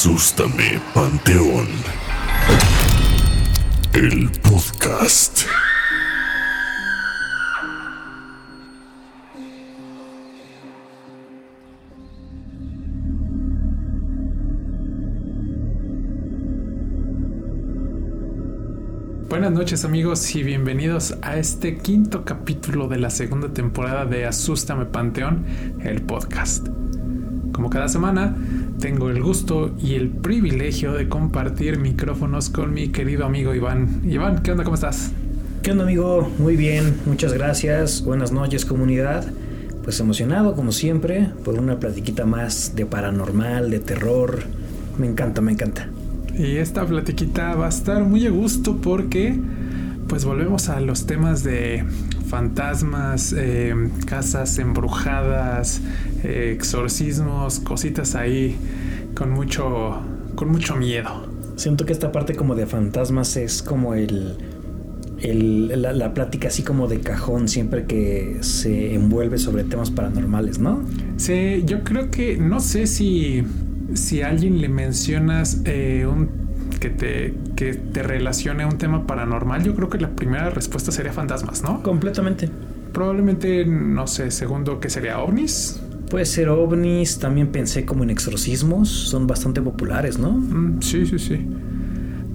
[0.00, 1.66] Asústame, Panteón.
[3.92, 5.40] El podcast.
[19.28, 24.84] Buenas noches amigos y bienvenidos a este quinto capítulo de la segunda temporada de Asústame
[24.84, 25.44] Panteón,
[25.82, 26.68] el podcast.
[27.52, 28.36] Como cada semana,
[28.78, 34.02] tengo el gusto y el privilegio de compartir micrófonos con mi querido amigo Iván.
[34.04, 34.64] Iván, ¿qué onda?
[34.64, 35.10] ¿Cómo estás?
[35.62, 36.30] ¿Qué onda amigo?
[36.38, 38.04] Muy bien, muchas gracias.
[38.04, 39.26] Buenas noches comunidad.
[39.82, 44.44] Pues emocionado como siempre por una platiquita más de paranormal, de terror.
[44.96, 45.88] Me encanta, me encanta.
[46.38, 49.38] Y esta platiquita va a estar muy a gusto porque
[50.08, 51.84] pues volvemos a los temas de
[52.28, 53.74] fantasmas, eh,
[54.06, 55.80] casas embrujadas,
[56.24, 58.56] eh, exorcismos, cositas ahí
[59.14, 60.00] con mucho,
[60.34, 61.26] con mucho miedo.
[61.56, 64.36] Siento que esta parte como de fantasmas es como el,
[65.20, 70.58] el la, la, plática así como de cajón siempre que se envuelve sobre temas paranormales,
[70.58, 70.84] ¿no?
[71.16, 73.44] Sí, yo creo que no sé si
[73.94, 76.47] si a alguien le mencionas eh, un
[76.78, 80.92] que te, que te relacione a un tema paranormal, yo creo que la primera respuesta
[80.92, 81.82] sería fantasmas, ¿no?
[81.82, 82.48] Completamente.
[82.92, 85.80] Probablemente, no sé, segundo, que sería ovnis?
[86.10, 90.32] Puede ser ovnis, también pensé como en exorcismos, son bastante populares, ¿no?
[90.32, 91.46] Mm, sí, sí, sí.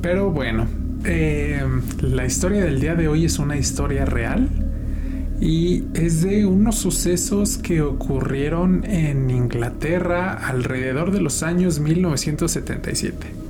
[0.02, 0.68] Pero bueno,
[1.06, 1.64] eh,
[2.02, 4.50] la historia del día de hoy es una historia real
[5.42, 13.43] y es de unos sucesos que ocurrieron en Inglaterra alrededor de los años 1977.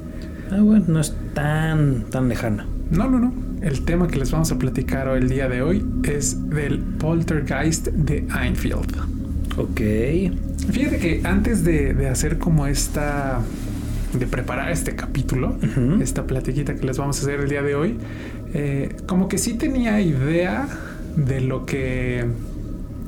[0.54, 2.66] Ah, bueno, no es tan, tan lejano.
[2.92, 3.34] No, no, no.
[3.62, 7.88] El tema que les vamos a platicar hoy, el día de hoy es del poltergeist
[7.88, 8.96] de Enfield.
[9.58, 9.82] Ok.
[10.72, 13.42] Fíjate que antes de, de hacer como esta
[14.14, 16.02] de preparar este capítulo, uh -huh.
[16.04, 17.98] esta platiquita que les vamos a hacer el día de hoy,
[18.54, 20.68] eh, como que sí tenía idea
[21.16, 22.26] de lo que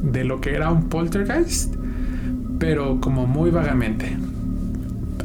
[0.01, 1.75] de lo que era un poltergeist,
[2.57, 4.17] pero como muy vagamente.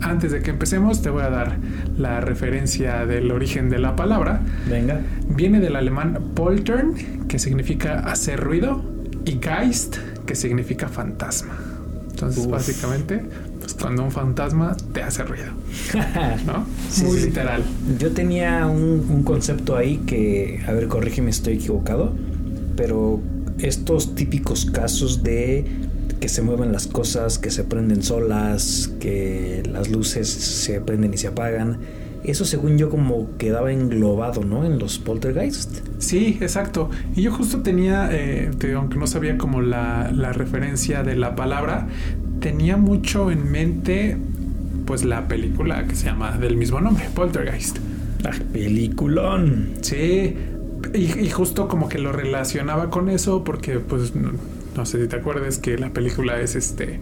[0.00, 1.56] Antes de que empecemos, te voy a dar
[1.96, 4.40] la referencia del origen de la palabra.
[4.68, 5.00] Venga.
[5.28, 6.94] Viene del alemán poltern,
[7.28, 8.82] que significa hacer ruido,
[9.24, 9.96] y Geist,
[10.26, 11.58] que significa fantasma.
[12.10, 12.50] Entonces, Uf.
[12.50, 13.22] básicamente,
[13.60, 15.52] pues cuando un fantasma te hace ruido.
[16.46, 16.64] ¿No?
[16.88, 17.26] sí, Muy sí.
[17.26, 17.62] literal.
[17.98, 22.14] Yo tenía un, un concepto ahí que, a ver, corrígeme, estoy equivocado
[22.76, 23.20] pero
[23.58, 25.66] estos típicos casos de
[26.20, 31.16] que se mueven las cosas, que se prenden solas, que las luces se prenden y
[31.16, 31.78] se apagan,
[32.24, 34.64] eso según yo como quedaba englobado, ¿no?
[34.64, 35.78] En los poltergeist.
[35.98, 36.90] Sí, exacto.
[37.16, 41.88] Y yo justo tenía, eh, aunque no sabía como la, la referencia de la palabra,
[42.40, 44.18] tenía mucho en mente
[44.84, 47.78] pues la película que se llama del mismo nombre, Poltergeist.
[48.24, 49.70] Ah, peliculón.
[49.80, 50.36] Sí,
[50.94, 54.12] y, y, justo como que lo relacionaba con eso porque pues
[54.80, 57.00] no, sé si te acuerdas que la película es este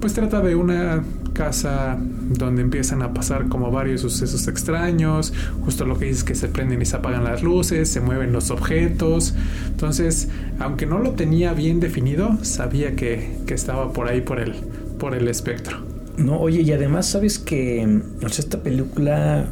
[0.00, 5.32] pues trata de una casa donde empiezan a pasar como varios sucesos extraños.
[5.64, 8.50] Justo lo que dices que se prenden y se apagan las luces se mueven los
[8.50, 9.34] objetos.
[9.66, 14.54] Entonces aunque no lo tenía bien definido sabía que, que estaba por ahí por el
[14.98, 15.78] por el espectro.
[16.16, 19.46] No oye y además sabes que o sea, esta película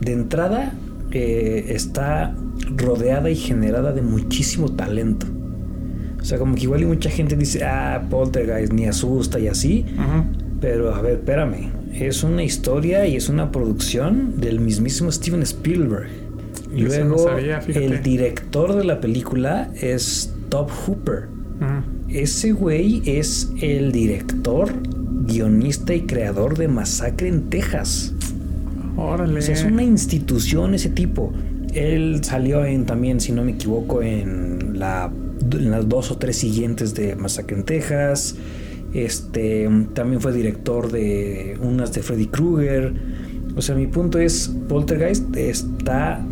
[0.00, 0.74] de entrada
[1.10, 2.34] eh, está
[2.76, 5.26] rodeada y generada de muchísimo talento.
[6.24, 9.84] O sea, como que igual y mucha gente dice, ah, Poltergeist ni asusta y así.
[9.94, 10.24] Uh -huh.
[10.58, 11.70] Pero a ver, espérame.
[11.92, 16.08] Es una historia y es una producción del mismísimo Steven Spielberg.
[16.74, 21.28] Luego, no sabía, el director de la película es Top Hooper.
[21.60, 21.82] Uh -huh.
[22.08, 24.72] Ese güey es el director,
[25.26, 28.14] guionista y creador de Masacre en Texas.
[28.96, 29.40] Órale.
[29.40, 31.34] O sea, es una institución ese tipo.
[31.74, 35.12] Él salió en también, si no me equivoco, en, la,
[35.52, 38.36] en las dos o tres siguientes de Masacre en Texas.
[38.92, 42.94] Este también fue director de unas de Freddy Krueger.
[43.56, 46.24] O sea, mi punto es, Poltergeist está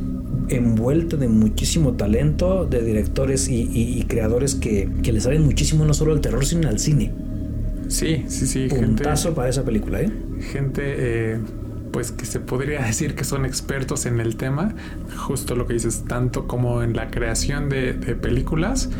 [0.48, 5.84] envuelta de muchísimo talento de directores y, y, y creadores que, que, le saben muchísimo
[5.84, 7.12] no solo al terror, sino al cine.
[7.88, 8.66] Sí, sí, sí.
[8.68, 10.10] Puntazo gente, para esa película, ¿eh?
[10.52, 11.38] Gente eh,
[11.92, 14.74] pues que se podría decir que son expertos en el tema,
[15.16, 18.90] justo lo que dices, tanto como en la creación de, de películas,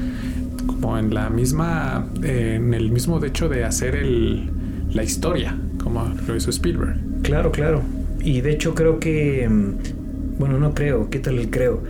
[0.67, 4.51] como en la misma, eh, en el mismo de hecho de hacer el,
[4.91, 6.97] la historia, como lo hizo Spielberg.
[7.23, 7.83] Claro, claro.
[8.21, 11.83] Y de hecho creo que, mm, bueno, no creo, ¿qué tal el creo?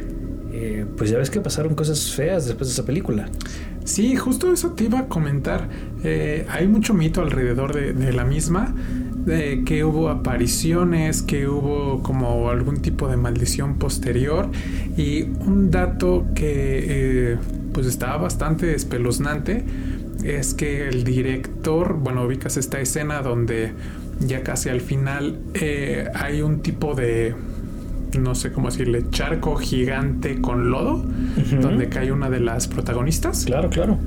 [0.52, 3.28] Eh, pues ya ves que pasaron cosas feas después de esa película.
[3.84, 5.68] Sí, justo eso te iba a comentar.
[6.04, 8.74] Eh, hay mucho mito alrededor de, de la misma.
[9.26, 14.50] Eh, que hubo apariciones, que hubo como algún tipo de maldición posterior
[14.96, 17.38] y un dato que eh,
[17.72, 19.64] pues estaba bastante espeluznante
[20.24, 23.72] es que el director, bueno, ubicas esta escena donde
[24.20, 27.34] ya casi al final eh, hay un tipo de
[28.18, 31.02] no sé cómo decirle, charco gigante con lodo,
[31.62, 33.46] donde cae una de las protagonistas.
[33.46, 33.98] Claro, claro.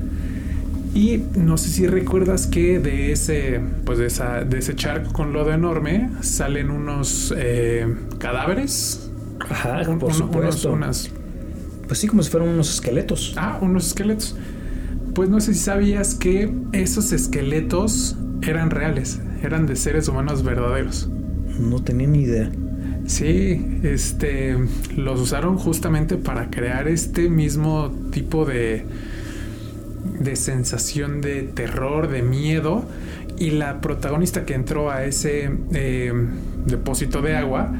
[0.96, 5.34] Y no sé si recuerdas que de ese, pues de, esa, de ese charco con
[5.34, 7.86] lodo enorme salen unos eh,
[8.18, 9.12] cadáveres.
[9.42, 10.72] Ajá, por supuesto.
[10.72, 11.12] unas...
[11.86, 13.34] Pues sí, como si fueran unos esqueletos.
[13.36, 14.38] Ah, unos esqueletos.
[15.14, 21.10] Pues no sé si sabías que esos esqueletos eran reales, eran de seres humanos verdaderos.
[21.60, 22.50] No tenía ni idea.
[23.06, 24.58] Sí, este,
[24.96, 28.86] los usaron justamente para crear este mismo tipo de,
[30.20, 32.86] de sensación de terror, de miedo.
[33.38, 36.14] Y la protagonista que entró a ese eh,
[36.66, 37.72] depósito de agua,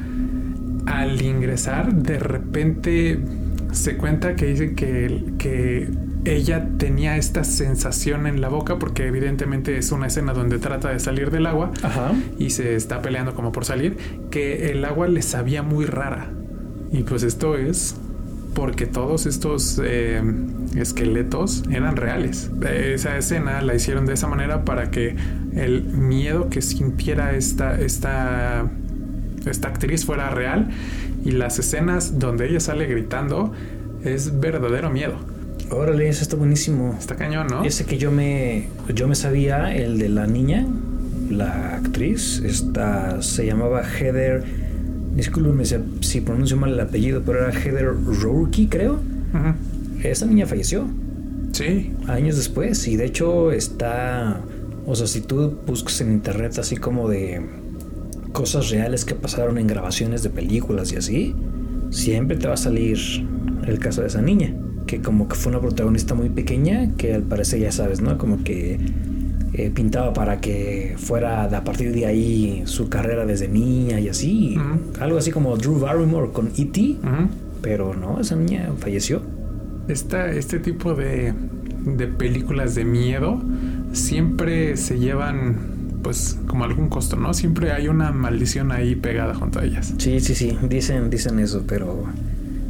[0.86, 3.18] al ingresar, de repente
[3.72, 5.88] se cuenta que dice que, que
[6.26, 10.98] ella tenía esta sensación en la boca porque evidentemente es una escena donde trata de
[10.98, 11.70] salir del agua
[12.38, 13.96] y se está peleando como por salir,
[14.30, 16.30] que el agua le sabía muy rara.
[16.92, 17.96] Y pues esto es
[18.56, 20.22] porque todos estos eh,
[20.74, 22.50] esqueletos eran reales.
[22.66, 25.14] Esa escena la hicieron de esa manera para que
[25.54, 28.66] el miedo que sintiera esta, esta,
[29.44, 30.70] esta actriz fuera real
[31.22, 33.52] y las escenas donde ella sale gritando
[34.02, 35.16] es verdadero miedo.
[35.68, 36.96] Órale, eso está buenísimo.
[36.98, 37.62] Está cañón, ¿no?
[37.62, 40.66] Ese que yo me, yo me sabía, el de la niña,
[41.28, 44.65] la actriz, esta se llamaba Heather.
[45.16, 47.92] Disculpenme si pronuncio mal el apellido, pero era Heather
[48.22, 49.00] Rourke, creo.
[50.02, 50.86] Esa niña falleció.
[51.52, 51.92] Sí.
[52.06, 52.86] Años después.
[52.86, 54.40] Y de hecho está.
[54.86, 57.40] O sea, si tú buscas en internet así como de
[58.32, 61.34] cosas reales que pasaron en grabaciones de películas y así,
[61.90, 62.98] siempre te va a salir
[63.66, 64.54] el caso de esa niña
[64.86, 68.16] que como que fue una protagonista muy pequeña, que al parecer ya sabes, ¿no?
[68.18, 68.78] Como que
[69.56, 74.58] eh, pintaba para que fuera a partir de ahí su carrera desde niña y así.
[75.00, 76.98] Algo así como Drew Barrymore con E.T.
[77.62, 79.22] Pero no, esa niña falleció.
[79.88, 81.32] Esta, este tipo de,
[81.86, 83.40] de películas de miedo
[83.92, 87.32] siempre se llevan pues como algún costo, ¿no?
[87.32, 89.94] Siempre hay una maldición ahí pegada junto a ellas.
[89.96, 92.04] Sí, sí, sí, dicen, dicen eso, pero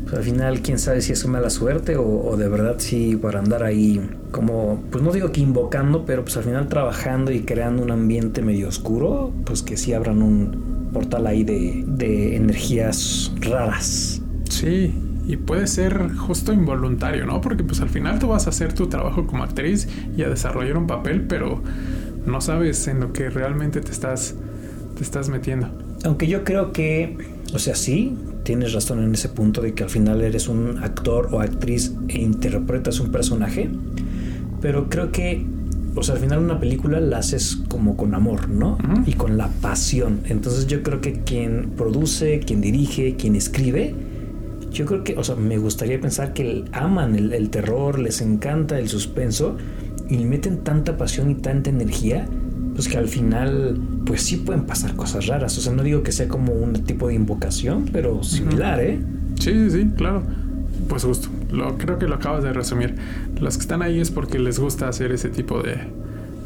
[0.07, 3.65] pues al final, quién sabe si es mala suerte o, de verdad si para andar
[3.65, 4.01] ahí
[4.31, 8.41] como, pues no digo que invocando, pero pues al final trabajando y creando un ambiente
[8.41, 14.23] medio oscuro, pues que sí abran un portal ahí de, de energías raras.
[14.49, 14.95] Sí,
[15.27, 17.41] y puede ser justo involuntario, ¿no?
[17.41, 20.77] Porque pues al final tú vas a hacer tu trabajo como actriz y a desarrollar
[20.77, 21.61] un papel, pero
[22.27, 24.37] no sabes en lo que realmente te estás,
[24.97, 25.69] te estás metiendo.
[26.05, 27.19] Aunque yo creo que,
[27.53, 28.17] o sea, sí,
[28.47, 32.21] tienes razón en ese punto de que al final eres un actor o actriz e
[32.21, 33.69] interpretas un personaje,
[34.61, 35.45] pero creo que,
[35.97, 38.79] o sea, al final una película la haces como con amor, ¿no?
[39.05, 40.21] Y con la pasión.
[40.27, 43.97] Entonces yo creo que quien produce, quien dirige, quien escribe,
[44.71, 48.79] yo creo que, o sea, me gustaría pensar que aman el, el terror, les encanta
[48.79, 49.57] el suspenso
[50.09, 52.29] y le meten tanta pasión y tanta energía
[52.77, 55.57] pues que al final, pues sí pueden pasar cosas raras.
[55.57, 59.01] O sea, no digo que sea como un tipo de invocación, pero similar, ¿eh?
[59.41, 60.23] Sí, sí, sí, claro.
[60.87, 62.95] Pues justo, lo, creo que lo acabas de resumir.
[63.41, 65.89] Los que están ahí es porque les gusta hacer ese tipo de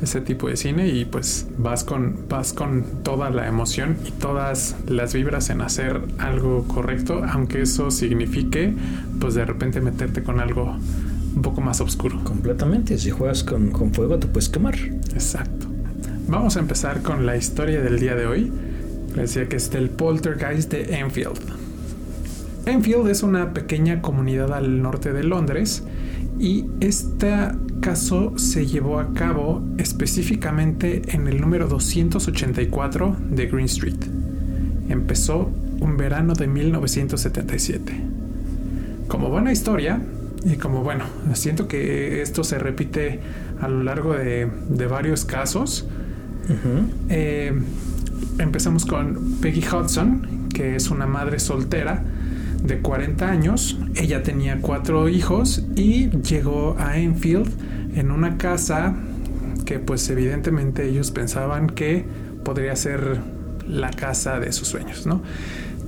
[0.02, 4.76] ese tipo de cine y pues vas con vas con toda la emoción y todas
[4.86, 8.72] las vibras en hacer algo correcto, aunque eso signifique
[9.20, 10.76] pues de repente meterte con algo
[11.34, 12.22] un poco más oscuro.
[12.22, 14.76] Completamente, si juegas con, con fuego te puedes quemar.
[15.12, 15.69] Exacto.
[16.30, 18.52] Vamos a empezar con la historia del día de hoy.
[19.16, 21.40] Decía que es el poltergeist de Enfield.
[22.66, 25.82] Enfield es una pequeña comunidad al norte de Londres
[26.38, 27.32] y este
[27.80, 33.98] caso se llevó a cabo específicamente en el número 284 de Green Street.
[34.88, 37.92] Empezó un verano de 1977.
[39.08, 40.00] Como buena historia,
[40.44, 43.18] y como bueno, siento que esto se repite
[43.60, 45.88] a lo largo de, de varios casos,
[47.08, 47.52] eh,
[48.38, 52.02] empezamos con Peggy Hudson, que es una madre soltera
[52.62, 53.78] de 40 años.
[53.94, 57.50] Ella tenía cuatro hijos y llegó a Enfield
[57.96, 58.94] en una casa
[59.64, 62.04] que pues evidentemente ellos pensaban que
[62.44, 63.20] podría ser
[63.68, 65.22] la casa de sus sueños, ¿no?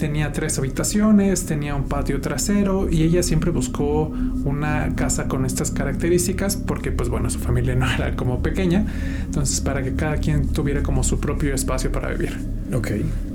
[0.02, 4.12] Tenía tres habitaciones, tenía un patio trasero y ella siempre buscó
[4.44, 8.84] una casa con estas características porque pues bueno, su familia no era como pequeña,
[9.24, 12.36] entonces para que cada quien tuviera como su propio espacio para vivir.
[12.74, 12.90] Ok.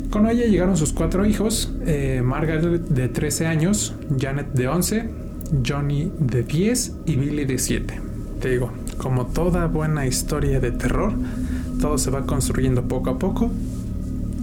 [0.09, 5.09] Con ella llegaron sus cuatro hijos, eh, Margaret de 13 años, Janet de 11,
[5.65, 8.01] Johnny de 10 y Billy de 7.
[8.41, 11.13] Te digo, como toda buena historia de terror,
[11.79, 13.51] todo se va construyendo poco a poco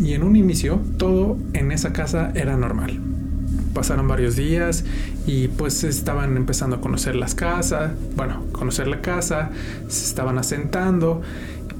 [0.01, 3.01] y en un inicio todo en esa casa era normal.
[3.73, 4.85] Pasaron varios días
[5.27, 9.51] y pues estaban empezando a conocer las casas, bueno, conocer la casa,
[9.89, 11.23] se estaban asentando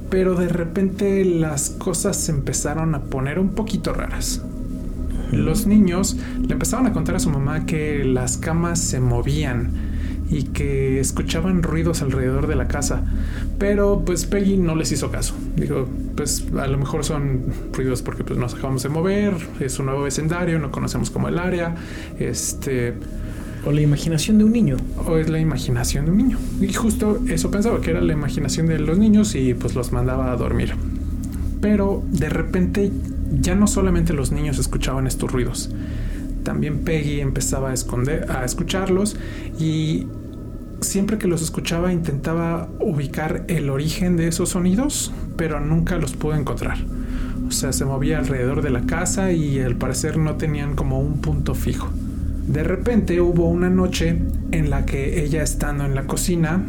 [0.09, 4.41] pero de repente las cosas se empezaron a poner un poquito raras.
[5.31, 9.71] Los niños le empezaban a contar a su mamá que las camas se movían
[10.29, 13.03] y que escuchaban ruidos alrededor de la casa,
[13.59, 15.35] pero pues Peggy no les hizo caso.
[15.55, 19.87] Dijo, pues a lo mejor son ruidos porque pues nos acabamos de mover, es un
[19.87, 21.75] nuevo vecindario, no conocemos como el área,
[22.19, 22.93] este
[23.65, 24.77] o la imaginación de un niño.
[25.07, 26.37] O es la imaginación de un niño.
[26.61, 30.31] Y justo eso pensaba, que era la imaginación de los niños y pues los mandaba
[30.31, 30.75] a dormir.
[31.61, 32.91] Pero de repente
[33.41, 35.71] ya no solamente los niños escuchaban estos ruidos.
[36.45, 39.17] También Peggy empezaba a, esconder, a escucharlos
[39.59, 40.07] y
[40.79, 46.35] siempre que los escuchaba intentaba ubicar el origen de esos sonidos, pero nunca los pudo
[46.35, 46.77] encontrar.
[47.47, 51.19] O sea, se movía alrededor de la casa y al parecer no tenían como un
[51.19, 51.89] punto fijo.
[52.47, 54.17] De repente hubo una noche
[54.51, 56.63] en la que ella estando en la cocina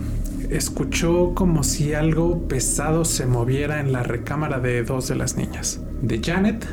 [0.50, 5.80] escuchó como si algo pesado se moviera en la recámara de dos de las niñas,
[6.00, 6.66] de Janet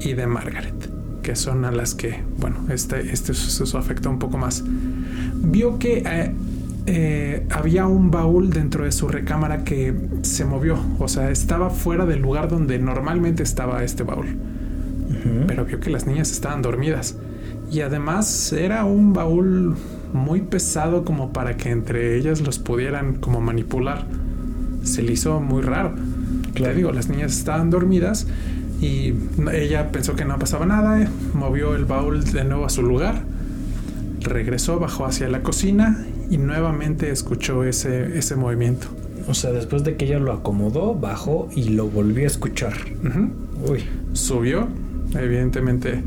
[0.00, 0.90] y de Margaret,
[1.28, 4.64] que son a las que, bueno, este, este suceso afectó un poco más.
[5.34, 6.32] Vio que eh,
[6.86, 12.06] eh, había un baúl dentro de su recámara que se movió, o sea, estaba fuera
[12.06, 14.38] del lugar donde normalmente estaba este baúl.
[15.46, 17.16] Pero vio que las niñas estaban dormidas
[17.70, 19.76] y además era un baúl
[20.14, 24.06] muy pesado como para que entre ellas los pudieran como manipular.
[24.82, 25.94] Se le hizo muy raro.
[26.54, 26.74] Claro.
[26.74, 28.26] digo, las niñas estaban dormidas
[28.80, 29.14] y
[29.52, 33.22] ella pensó que no pasaba nada, movió el baúl de nuevo a su lugar,
[34.20, 38.88] regresó, bajó hacia la cocina y nuevamente escuchó ese, ese movimiento.
[39.28, 42.74] O sea, después de que ella lo acomodó, bajó y lo volvió a escuchar.
[43.68, 43.84] Uy.
[44.14, 44.68] Subió,
[45.14, 46.02] evidentemente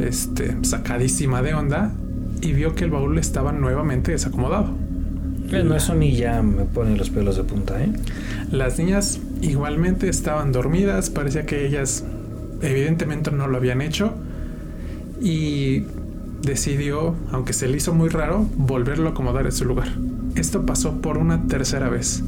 [0.00, 1.92] este, sacadísima de onda
[2.42, 4.74] y vio que el baúl estaba nuevamente desacomodado.
[5.48, 7.90] Bueno, eso ni ya me pone los pelos de punta, ¿eh?
[8.50, 12.04] Las niñas igualmente estaban dormidas, parecía que ellas
[12.62, 14.14] evidentemente no lo habían hecho
[15.20, 15.84] y
[16.42, 19.88] decidió, aunque se le hizo muy raro, volverlo a acomodar en su lugar.
[20.34, 22.22] Esto pasó por una tercera vez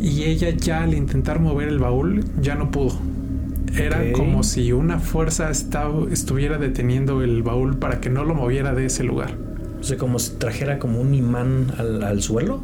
[0.00, 2.98] y ella ya al intentar mover el baúl ya no pudo
[3.76, 8.86] era como si una fuerza estuviera deteniendo el baúl para que no lo moviera de
[8.86, 9.34] ese lugar.
[9.80, 12.60] O sea, como si trajera como un imán al, suelo.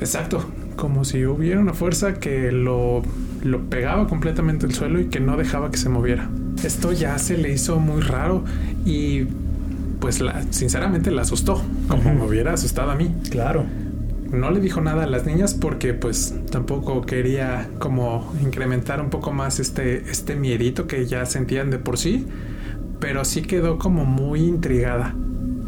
[0.00, 0.44] Exacto,
[0.76, 3.02] como si hubiera una fuerza que lo,
[3.42, 6.28] lo pegaba completamente al suelo y que no dejaba que se moviera.
[6.62, 8.44] Esto ya se le hizo muy raro
[8.84, 9.24] y
[10.00, 13.14] pues la, sinceramente la asustó, como me hubiera asustado a mí.
[13.30, 13.64] Claro
[14.30, 19.32] no le dijo nada a las niñas porque pues tampoco quería como incrementar un poco
[19.32, 22.26] más este, este miedito que ya sentían de por sí,
[23.00, 25.14] pero sí quedó como muy intrigada.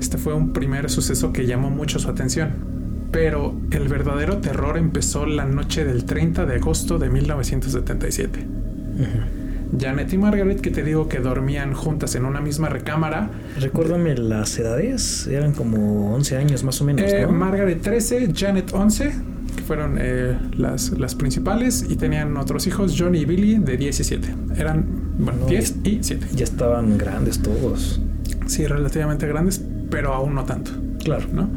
[0.00, 2.77] Este fue un primer suceso que llamó mucho su atención.
[3.10, 8.46] Pero el verdadero terror empezó la noche del 30 de agosto de 1977.
[9.78, 13.30] Janet y Margaret, que te digo que dormían juntas en una misma recámara.
[13.60, 17.04] Recuérdame las edades, eran como 11 años más o menos.
[17.10, 19.12] Eh, Margaret 13, Janet 11,
[19.56, 24.34] que fueron eh, las, las principales, y tenían otros hijos, John y Billy, de 17.
[24.56, 24.86] Eran,
[25.18, 26.26] bueno, 10 y 7.
[26.34, 28.00] Ya estaban grandes todos.
[28.46, 30.70] Sí, relativamente grandes, pero aún no tanto.
[31.04, 31.26] Claro.
[31.32, 31.48] ¿No?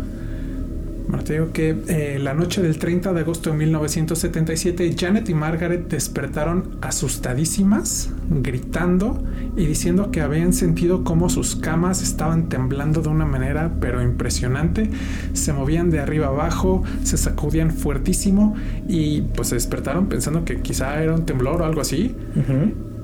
[1.11, 5.33] Bueno, te digo que eh, la noche del 30 de agosto de 1977, Janet y
[5.33, 9.21] Margaret despertaron asustadísimas, gritando
[9.57, 14.89] y diciendo que habían sentido cómo sus camas estaban temblando de una manera pero impresionante,
[15.33, 18.55] se movían de arriba abajo, se sacudían fuertísimo
[18.87, 22.15] y pues se despertaron pensando que quizá era un temblor o algo así,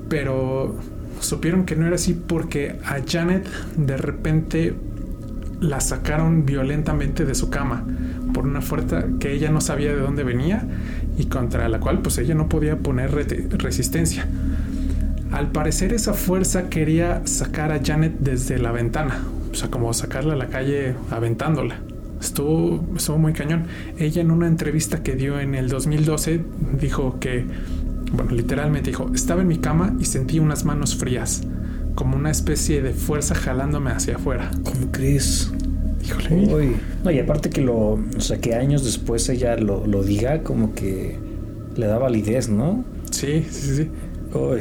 [0.08, 0.76] pero
[1.20, 3.46] supieron que no era así porque a Janet
[3.76, 4.74] de repente
[5.60, 7.84] la sacaron violentamente de su cama
[8.32, 10.66] por una fuerza que ella no sabía de dónde venía
[11.16, 13.10] y contra la cual pues ella no podía poner
[13.58, 14.26] resistencia.
[15.32, 20.34] Al parecer esa fuerza quería sacar a Janet desde la ventana, o sea, como sacarla
[20.34, 21.80] a la calle aventándola.
[22.20, 23.64] Estuvo, estuvo muy cañón.
[23.98, 26.40] Ella en una entrevista que dio en el 2012
[26.80, 27.44] dijo que,
[28.12, 31.42] bueno, literalmente dijo, estaba en mi cama y sentí unas manos frías
[31.94, 34.50] como una especie de fuerza jalándome hacia afuera.
[34.64, 35.52] ¿Cómo crees?
[36.04, 36.54] Híjole.
[36.54, 36.76] Uy.
[37.04, 40.74] No, y aparte que lo, o sea, que años después ella lo, lo diga, como
[40.74, 41.18] que
[41.76, 42.84] le da validez, ¿no?
[43.10, 43.90] Sí, sí, sí.
[44.34, 44.60] Uy.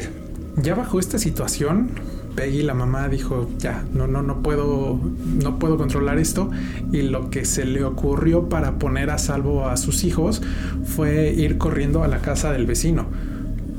[0.61, 1.89] Ya bajo esta situación,
[2.35, 4.99] Peggy, la mamá, dijo, ya, no, no, no puedo,
[5.43, 6.51] no puedo controlar esto.
[6.91, 10.41] Y lo que se le ocurrió para poner a salvo a sus hijos
[10.83, 13.07] fue ir corriendo a la casa del vecino.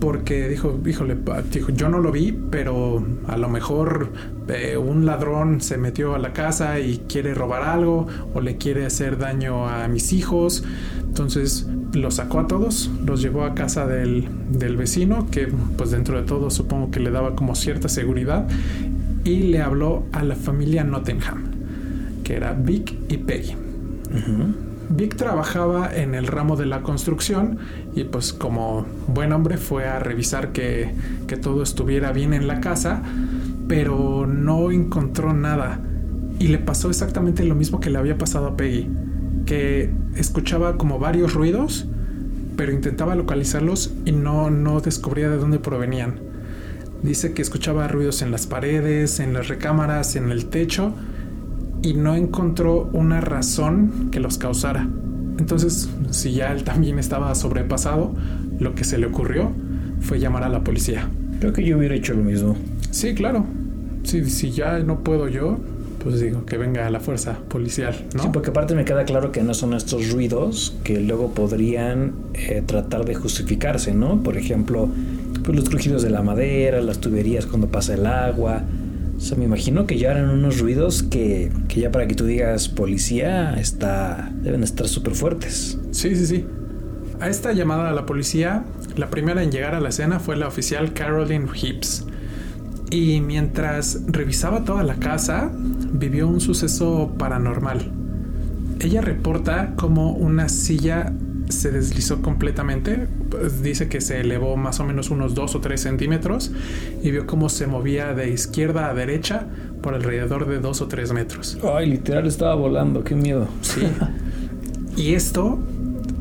[0.01, 1.17] Porque dijo, híjole,
[1.53, 4.13] dijo, yo no lo vi, pero a lo mejor
[4.49, 8.87] eh, un ladrón se metió a la casa y quiere robar algo o le quiere
[8.87, 10.63] hacer daño a mis hijos.
[11.01, 16.21] Entonces los sacó a todos, los llevó a casa del, del vecino, que pues dentro
[16.21, 18.47] de todo supongo que le daba como cierta seguridad,
[19.25, 21.45] y le habló a la familia Nottingham,
[22.23, 23.57] que era Vic y Peggy.
[24.91, 27.59] Vic trabajaba en el ramo de la construcción
[27.95, 30.95] y pues como buen hombre fue a revisar que,
[31.27, 33.03] que todo estuviera bien en la casa,
[33.69, 35.81] pero no encontró nada.
[36.39, 38.89] Y le pasó exactamente lo mismo que le había pasado a Peggy,
[39.45, 41.87] que escuchaba como varios ruidos,
[42.57, 46.21] pero intentaba localizarlos y no, no descubría de dónde provenían.
[47.03, 50.95] Dice que escuchaba ruidos en las paredes, en las recámaras, en el techo
[51.89, 54.87] y no encontró una razón que los causara.
[55.39, 58.13] Entonces, si ya él también estaba sobrepasado,
[58.59, 59.53] lo que se le ocurrió
[60.01, 61.09] fue llamar a la policía.
[61.41, 62.57] Creo que yo hubiera hecho lo mismo.
[62.91, 63.47] Sí, claro.
[64.03, 65.59] Sí, si ya no puedo yo,
[66.03, 68.25] pues digo que venga la fuerza policial, ¿no?
[68.25, 72.63] Sí, porque aparte me queda claro que no son estos ruidos que luego podrían eh,
[72.67, 74.23] tratar de justificarse, ¿no?
[74.23, 74.91] Por ejemplo,
[75.43, 78.63] pues los crujidos de la madera, las tuberías cuando pasa el agua.
[79.19, 82.25] O sea, me imagino que ya eran unos ruidos que, que ya para que tú
[82.25, 85.77] digas policía está deben estar súper fuertes.
[85.91, 86.47] Sí, sí, sí.
[87.21, 88.65] A esta llamada a la policía,
[88.97, 92.07] la primera en llegar a la escena fue la oficial Caroline Hibbs.
[92.91, 97.91] Y mientras revisaba toda la casa, vivió un suceso paranormal.
[98.81, 101.13] Ella reporta cómo una silla
[101.49, 105.81] se deslizó completamente, pues dice que se elevó más o menos unos 2 o 3
[105.81, 106.53] centímetros
[107.03, 109.47] y vio cómo se movía de izquierda a derecha
[109.83, 111.59] por alrededor de 2 o 3 metros.
[111.63, 113.49] Ay, literal estaba volando, qué miedo.
[113.63, 113.83] Sí.
[114.97, 115.59] Y esto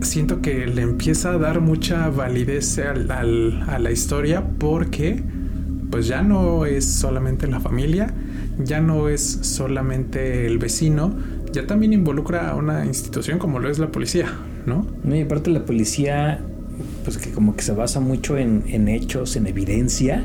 [0.02, 5.24] siento que le empieza a dar mucha validez al- al- a la historia porque
[5.90, 8.14] pues ya no es solamente la familia,
[8.64, 11.16] ya no es solamente el vecino,
[11.52, 14.28] ya también involucra a una institución como lo es la policía,
[14.68, 14.86] ¿no?
[15.04, 16.40] No, y aparte la policía,
[17.04, 20.24] pues que como que se basa mucho en, en hechos, en evidencia.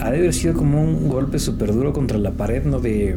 [0.00, 2.80] Ha de haber sido como un golpe súper duro contra la pared, ¿no?
[2.80, 3.16] De...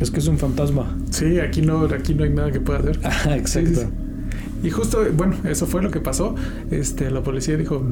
[0.00, 0.96] Es que es un fantasma.
[1.10, 2.98] Sí, aquí no, aquí no hay nada que pueda hacer.
[3.04, 3.70] Ah, exacto.
[3.70, 4.66] Sí, sí, sí.
[4.66, 6.34] Y justo, bueno, eso fue lo que pasó.
[6.70, 7.82] Este, la policía dijo,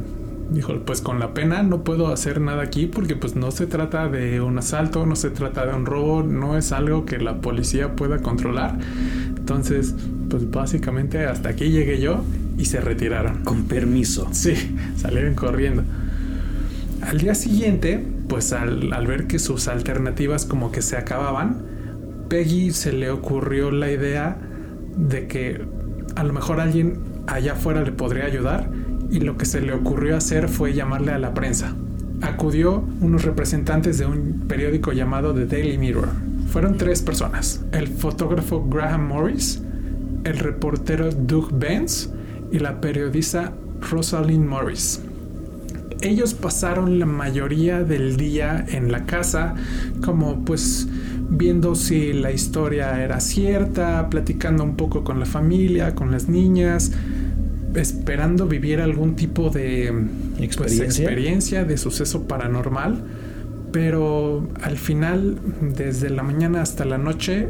[0.50, 4.08] dijo, pues con la pena no puedo hacer nada aquí porque pues no se trata
[4.08, 7.96] de un asalto, no se trata de un robo, no es algo que la policía
[7.96, 8.78] pueda controlar.
[9.36, 9.94] Entonces,
[10.30, 12.22] pues básicamente hasta aquí llegué yo
[12.58, 13.42] y se retiraron.
[13.44, 14.28] Con permiso.
[14.32, 14.54] Sí,
[14.96, 15.82] salieron corriendo.
[17.02, 21.62] Al día siguiente, pues al, al ver que sus alternativas como que se acababan,
[22.28, 24.38] Peggy se le ocurrió la idea
[24.96, 25.60] de que
[26.16, 28.70] a lo mejor alguien allá afuera le podría ayudar
[29.10, 31.74] y lo que se le ocurrió hacer fue llamarle a la prensa.
[32.22, 36.08] Acudió unos representantes de un periódico llamado The Daily Mirror.
[36.48, 39.62] Fueron tres personas, el fotógrafo Graham Morris,
[40.24, 42.10] el reportero Doug Benz
[42.50, 43.52] y la periodista
[43.90, 45.00] Rosalind Morris.
[46.02, 49.54] Ellos pasaron la mayoría del día en la casa,
[50.04, 50.88] como pues
[51.28, 56.92] viendo si la historia era cierta, platicando un poco con la familia, con las niñas,
[57.76, 59.92] esperando vivir algún tipo de
[60.36, 61.04] pues, Experiencia.
[61.04, 63.04] experiencia de suceso paranormal.
[63.72, 65.38] Pero al final,
[65.76, 67.48] desde la mañana hasta la noche,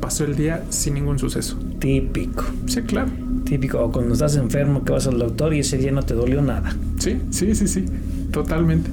[0.00, 1.58] pasó el día sin ningún suceso.
[1.78, 2.44] Típico.
[2.66, 3.10] Sí, claro.
[3.44, 3.80] Típico.
[3.80, 6.74] O cuando estás enfermo que vas al doctor y ese día no te dolió nada.
[6.98, 7.84] Sí, sí, sí, sí,
[8.30, 8.90] totalmente.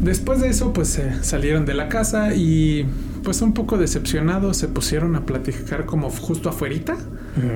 [0.00, 2.86] Después de eso, pues eh, salieron de la casa y
[3.22, 6.96] pues un poco decepcionados se pusieron a platicar como justo afuerita,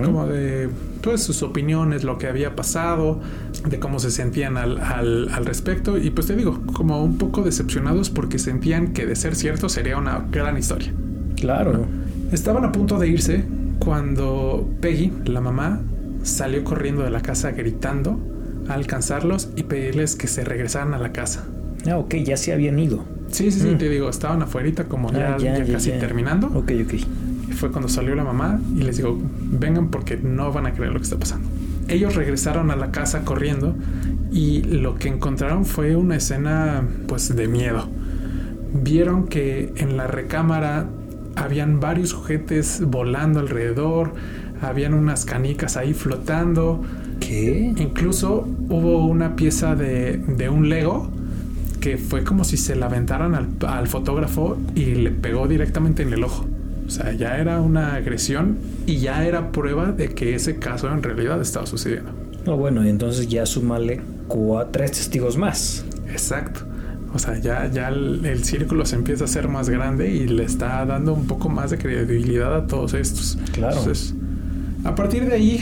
[0.05, 0.69] como de
[1.03, 3.21] pues sus opiniones, lo que había pasado,
[3.69, 7.43] de cómo se sentían al, al, al respecto y pues te digo, como un poco
[7.43, 10.93] decepcionados porque sentían que de ser cierto sería una gran historia.
[11.37, 11.87] Claro.
[12.33, 13.45] Estaban a punto de irse
[13.79, 15.81] cuando Peggy, la mamá,
[16.23, 18.19] salió corriendo de la casa gritando
[18.69, 21.47] a alcanzarlos y pedirles que se regresaran a la casa.
[21.91, 23.05] Ah, ok, ya se habían ido.
[23.31, 23.79] Sí, sí, sí, Mm.
[23.79, 25.99] te digo, estaban afuerita como ya, Ah, ya, ya ya, casi ya.
[25.99, 26.47] terminando.
[26.49, 26.95] Ok, ok.
[27.55, 29.19] Fue cuando salió la mamá y les digo,
[29.53, 31.49] vengan porque no van a creer lo que está pasando.
[31.89, 33.75] Ellos regresaron a la casa corriendo
[34.33, 37.89] y lo que encontraron fue una escena pues de miedo.
[38.73, 40.87] vieron que en la recámara
[41.37, 44.15] habían varios juguetes volando alrededor,
[44.61, 46.83] habían unas canicas ahí flotando.
[47.21, 47.73] ¿Qué?
[47.77, 51.09] Incluso hubo una pieza de, de un Lego
[51.85, 56.15] que fue como si se la aventaran al, al fotógrafo y le pegó directamente en
[56.15, 56.47] el ojo.
[56.87, 61.03] O sea, ya era una agresión y ya era prueba de que ese caso en
[61.03, 62.11] realidad estaba sucediendo.
[62.47, 65.85] No, bueno, y entonces ya súmale cua- tres testigos más.
[66.11, 66.61] Exacto.
[67.13, 70.45] O sea, ya, ya el, el círculo se empieza a hacer más grande y le
[70.45, 73.37] está dando un poco más de credibilidad a todos estos.
[73.53, 73.77] Claro.
[73.77, 74.15] Entonces,
[74.85, 75.61] a partir de ahí,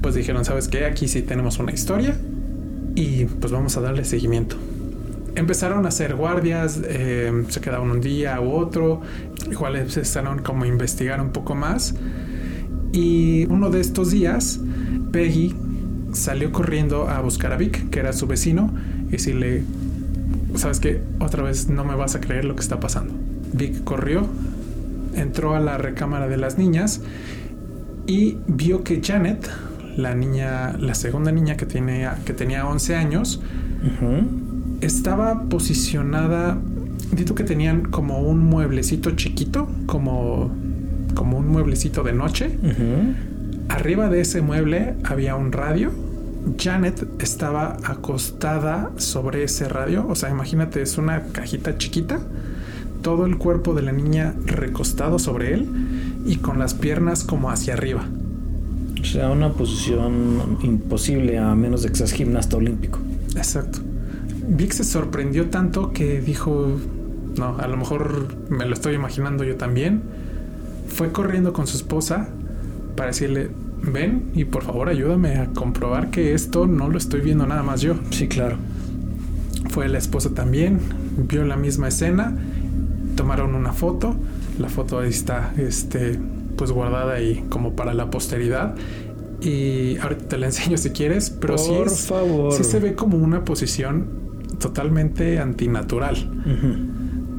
[0.00, 0.86] pues dijeron, ¿sabes qué?
[0.86, 2.16] Aquí sí tenemos una historia
[2.94, 4.56] y pues vamos a darle seguimiento.
[5.36, 9.00] Empezaron a hacer guardias, eh, se quedaban un día u otro,
[9.50, 11.94] igual empezaron como a investigar un poco más.
[12.92, 14.60] Y uno de estos días,
[15.10, 15.54] Peggy
[16.12, 18.72] salió corriendo a buscar a Vic, que era su vecino,
[19.08, 19.64] y decirle,
[20.54, 21.00] ¿sabes qué?
[21.18, 23.12] Otra vez no me vas a creer lo que está pasando.
[23.52, 24.28] Vic corrió,
[25.16, 27.00] entró a la recámara de las niñas
[28.06, 29.48] y vio que Janet,
[29.96, 33.40] la niña, la segunda niña que, tiene, que tenía 11 años,
[33.84, 34.43] Ujú.
[34.80, 36.58] Estaba posicionada,
[37.12, 40.50] dito que tenían como un mueblecito chiquito, como,
[41.14, 42.58] como un mueblecito de noche.
[43.68, 45.90] Arriba de ese mueble había un radio.
[46.58, 50.06] Janet estaba acostada sobre ese radio.
[50.08, 52.20] O sea, imagínate, es una cajita chiquita.
[53.02, 55.68] Todo el cuerpo de la niña recostado sobre él
[56.26, 58.06] y con las piernas como hacia arriba.
[59.00, 62.98] O sea, una posición imposible a menos de que seas gimnasta olímpico.
[63.36, 63.80] Exacto.
[64.48, 66.68] Vic se sorprendió tanto que dijo,
[67.38, 70.02] no, a lo mejor me lo estoy imaginando yo también.
[70.88, 72.28] Fue corriendo con su esposa
[72.96, 73.50] para decirle,
[73.82, 77.80] ven y por favor ayúdame a comprobar que esto no lo estoy viendo nada más
[77.80, 77.94] yo.
[78.10, 78.56] Sí, claro.
[79.70, 80.78] Fue la esposa también,
[81.28, 82.36] vio la misma escena,
[83.16, 84.14] tomaron una foto,
[84.58, 86.18] la foto ahí está, este,
[86.56, 88.74] pues guardada ahí como para la posteridad.
[89.40, 92.52] Y ahorita te la enseño si quieres, pero sí, Por es- favor.
[92.52, 94.23] sí se ve como una posición
[94.64, 96.16] totalmente antinatural.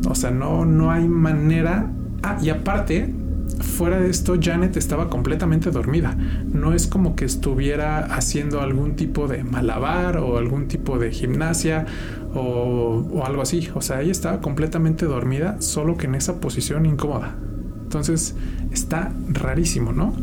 [0.07, 1.91] O sea, no, no hay manera.
[2.21, 3.15] Ah, y aparte,
[3.61, 6.15] fuera de esto, Janet estaba completamente dormida.
[6.53, 11.87] No es como que estuviera haciendo algún tipo de malabar o algún tipo de gimnasia
[12.35, 13.69] o, o algo así.
[13.73, 17.37] O sea, ella estaba completamente dormida, solo que en esa posición incómoda.
[17.85, 18.35] Entonces,
[18.71, 20.13] está rarísimo, ¿no?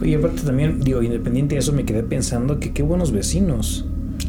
[0.00, 3.84] Oye, aparte también, digo, independiente de eso, me quedé pensando que qué buenos vecinos.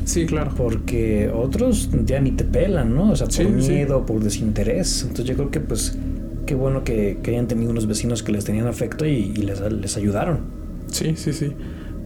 [0.08, 0.52] Sí, claro.
[0.56, 3.12] Porque otros ya ni te pelan, ¿no?
[3.12, 3.72] O sea, por Sí, sí.
[3.74, 5.02] miedo, por desinterés.
[5.04, 5.98] Entonces yo creo que pues
[6.46, 9.60] qué bueno que, que hayan tenido unos vecinos que les tenían afecto y, y les,
[9.60, 10.39] les ayudaron.
[10.88, 11.54] Sí, sí, sí.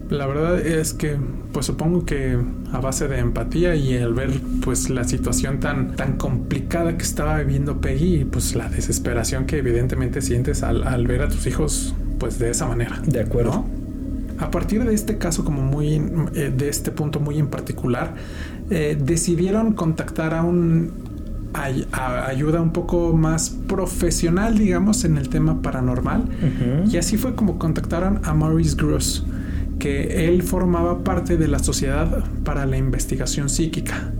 [0.09, 1.15] La verdad es que,
[1.53, 2.37] pues supongo que
[2.73, 7.37] a base de empatía y el ver, pues, la situación tan, tan complicada que estaba
[7.37, 11.93] viviendo Peggy y, pues, la desesperación que evidentemente sientes al, al ver a tus hijos,
[12.19, 13.01] pues, de esa manera.
[13.05, 13.51] De acuerdo.
[13.51, 13.80] ¿no?
[14.41, 15.95] A partir de este caso, como muy,
[16.35, 18.15] eh, de este punto muy en particular,
[18.69, 20.91] eh, decidieron contactar a un
[21.53, 26.23] a- ayuda un poco más profesional, digamos, en el tema paranormal.
[26.89, 29.25] Y así fue como contactaron a Maurice Gross,
[29.77, 34.13] que él formaba parte de la Sociedad para la Investigación Psíquica,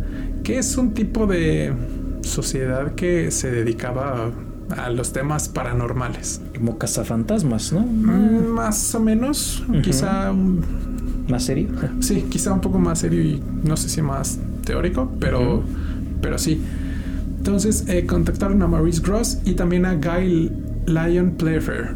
[0.43, 1.73] que es un tipo de
[2.21, 4.31] sociedad que se dedicaba a,
[4.71, 6.41] a los temas paranormales.
[6.55, 7.81] Como cazafantasmas, ¿no?
[7.81, 10.34] Mm, Más o menos, quizá
[11.27, 11.69] ¿Más serio?
[12.01, 15.63] sí, quizá un poco más serio y no sé si más teórico, pero,
[16.21, 16.62] pero sí.
[17.38, 20.51] Entonces eh, contactaron a Maurice Gross y también a Guy
[20.86, 21.95] Lyon Playfair.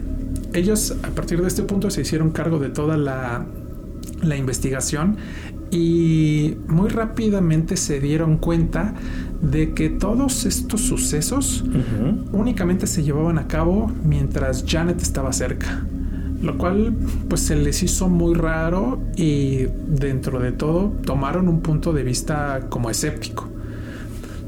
[0.53, 3.45] Ellos a partir de este punto se hicieron cargo de toda la,
[4.23, 5.17] la investigación
[5.69, 8.93] y muy rápidamente se dieron cuenta
[9.51, 11.63] de que todos estos sucesos
[12.31, 15.85] únicamente se llevaban a cabo mientras Janet estaba cerca.
[16.41, 16.93] Lo cual
[17.27, 22.67] pues se les hizo muy raro y dentro de todo tomaron un punto de vista
[22.69, 23.54] como escéptico.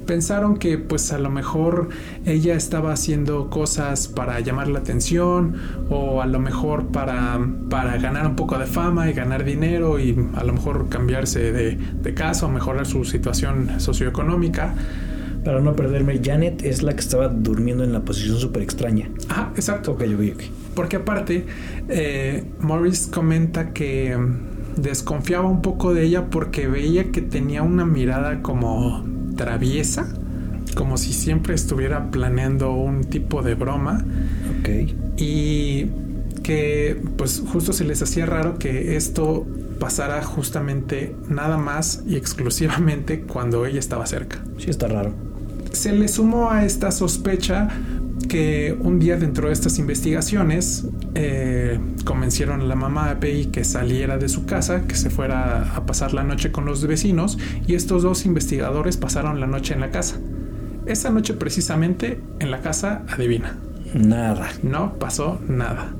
[0.07, 1.89] Pensaron que pues a lo mejor
[2.25, 5.55] ella estaba haciendo cosas para llamar la atención
[5.89, 7.39] o a lo mejor para,
[7.69, 11.75] para ganar un poco de fama y ganar dinero y a lo mejor cambiarse de,
[11.75, 14.73] de casa o mejorar su situación socioeconómica.
[15.43, 19.09] Para no perderme, Janet es la que estaba durmiendo en la posición súper extraña.
[19.29, 19.93] Ajá, exacto.
[19.93, 20.43] Ok, ok, ok.
[20.75, 21.45] Porque aparte,
[21.89, 27.85] eh, Morris comenta que mm, desconfiaba un poco de ella porque veía que tenía una
[27.85, 30.07] mirada como traviesa,
[30.75, 34.03] como si siempre estuviera planeando un tipo de broma
[34.59, 34.69] Ok.
[35.17, 35.85] y
[36.43, 39.45] que pues justo se les hacía raro que esto
[39.79, 44.43] pasara justamente nada más y exclusivamente cuando ella estaba cerca.
[44.57, 45.13] Sí, está raro.
[45.71, 47.67] Se le sumó a esta sospecha
[48.29, 53.63] que un día dentro de estas investigaciones eh, convencieron a la mamá de Pei que
[53.63, 57.75] saliera de su casa, que se fuera a pasar la noche con los vecinos y
[57.75, 60.17] estos dos investigadores pasaron la noche en la casa.
[60.85, 63.57] Esa noche precisamente en la casa, adivina.
[63.93, 64.49] Nada.
[64.63, 65.93] No pasó nada.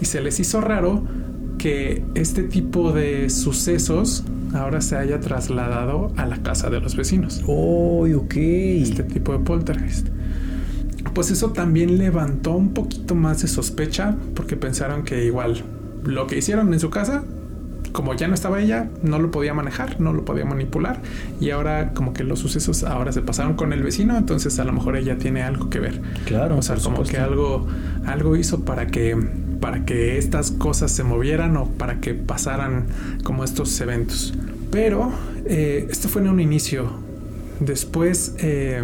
[0.00, 1.02] Y se les hizo raro
[1.58, 7.42] que este tipo de sucesos ahora se haya trasladado a la casa de los vecinos.
[7.46, 8.36] Oh, ok.
[8.36, 10.08] Este tipo de poltergeist.
[11.14, 15.62] Pues eso también levantó un poquito más de sospecha porque pensaron que igual
[16.04, 17.22] lo que hicieron en su casa,
[17.92, 21.00] como ya no estaba ella, no lo podía manejar, no lo podía manipular
[21.40, 24.72] y ahora como que los sucesos ahora se pasaron con el vecino, entonces a lo
[24.72, 26.00] mejor ella tiene algo que ver.
[26.24, 26.58] Claro.
[26.58, 27.16] O sea, como supuesto.
[27.16, 27.66] que algo
[28.04, 29.16] algo hizo para que
[29.60, 32.86] para que estas cosas se movieran o para que pasaran
[33.22, 34.34] como estos eventos.
[34.70, 35.12] Pero
[35.46, 36.90] eh, esto fue en un inicio.
[37.60, 38.82] Después eh,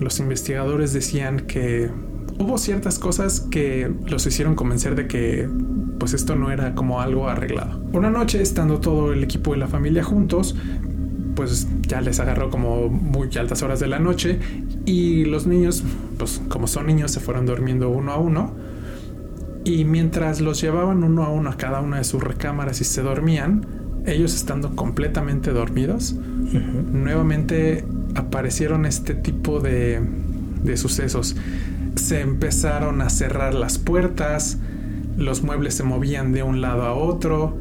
[0.00, 1.90] los investigadores decían que
[2.38, 5.48] hubo ciertas cosas que los hicieron convencer de que
[5.98, 7.80] pues esto no era como algo arreglado.
[7.92, 10.56] Una noche, estando todo el equipo de la familia juntos,
[11.34, 14.38] pues ya les agarró como muy altas horas de la noche
[14.84, 15.84] y los niños,
[16.18, 18.52] pues como son niños, se fueron durmiendo uno a uno.
[19.64, 23.02] Y mientras los llevaban uno a uno a cada una de sus recámaras y se
[23.02, 23.64] dormían,
[24.06, 26.14] ellos estando completamente dormidos,
[26.92, 27.84] nuevamente
[28.14, 30.00] aparecieron este tipo de,
[30.62, 31.36] de sucesos.
[31.96, 34.58] Se empezaron a cerrar las puertas,
[35.16, 37.56] los muebles se movían de un lado a otro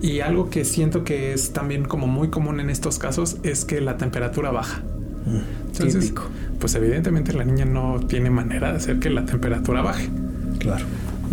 [0.00, 3.80] y algo que siento que es también como muy común en estos casos es que
[3.80, 4.82] la temperatura baja.
[5.24, 6.24] Mm, Entonces, Típico.
[6.58, 10.10] pues evidentemente la niña no tiene manera de hacer que la temperatura baje.
[10.58, 10.84] Claro.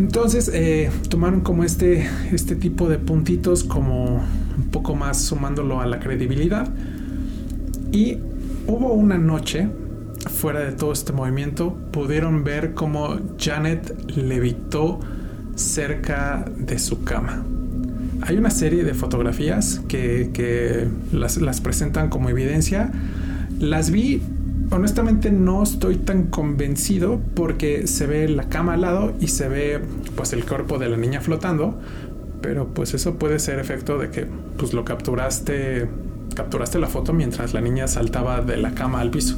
[0.01, 5.85] Entonces eh, tomaron como este, este tipo de puntitos como un poco más sumándolo a
[5.85, 6.67] la credibilidad.
[7.91, 8.17] Y
[8.65, 9.67] hubo una noche,
[10.27, 14.99] fuera de todo este movimiento, pudieron ver cómo Janet levitó
[15.53, 17.45] cerca de su cama.
[18.23, 22.91] Hay una serie de fotografías que, que las, las presentan como evidencia.
[23.59, 24.23] Las vi
[24.71, 29.79] honestamente no estoy tan convencido porque se ve la cama al lado y se ve
[30.15, 31.79] pues el cuerpo de la niña flotando,
[32.41, 34.25] pero pues eso puede ser efecto de que
[34.57, 35.87] pues lo capturaste
[36.35, 39.37] capturaste la foto mientras la niña saltaba de la cama al piso.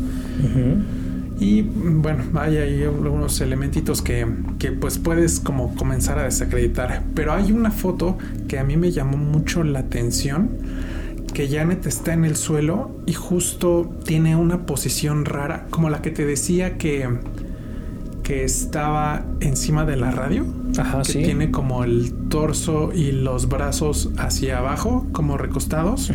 [1.40, 4.26] Y bueno, hay ahí algunos elementitos que,
[4.60, 7.04] que pues puedes como comenzar a desacreditar.
[7.16, 8.18] Pero hay una foto
[8.48, 10.50] que a mí me llamó mucho la atención,
[11.34, 16.12] que Janet está en el suelo y justo tiene una posición rara, como la que
[16.12, 17.10] te decía que,
[18.24, 20.46] que estaba encima de la radio.
[20.78, 21.24] Ajá, que sí.
[21.24, 26.12] tiene como el torso y los brazos hacia abajo, como recostados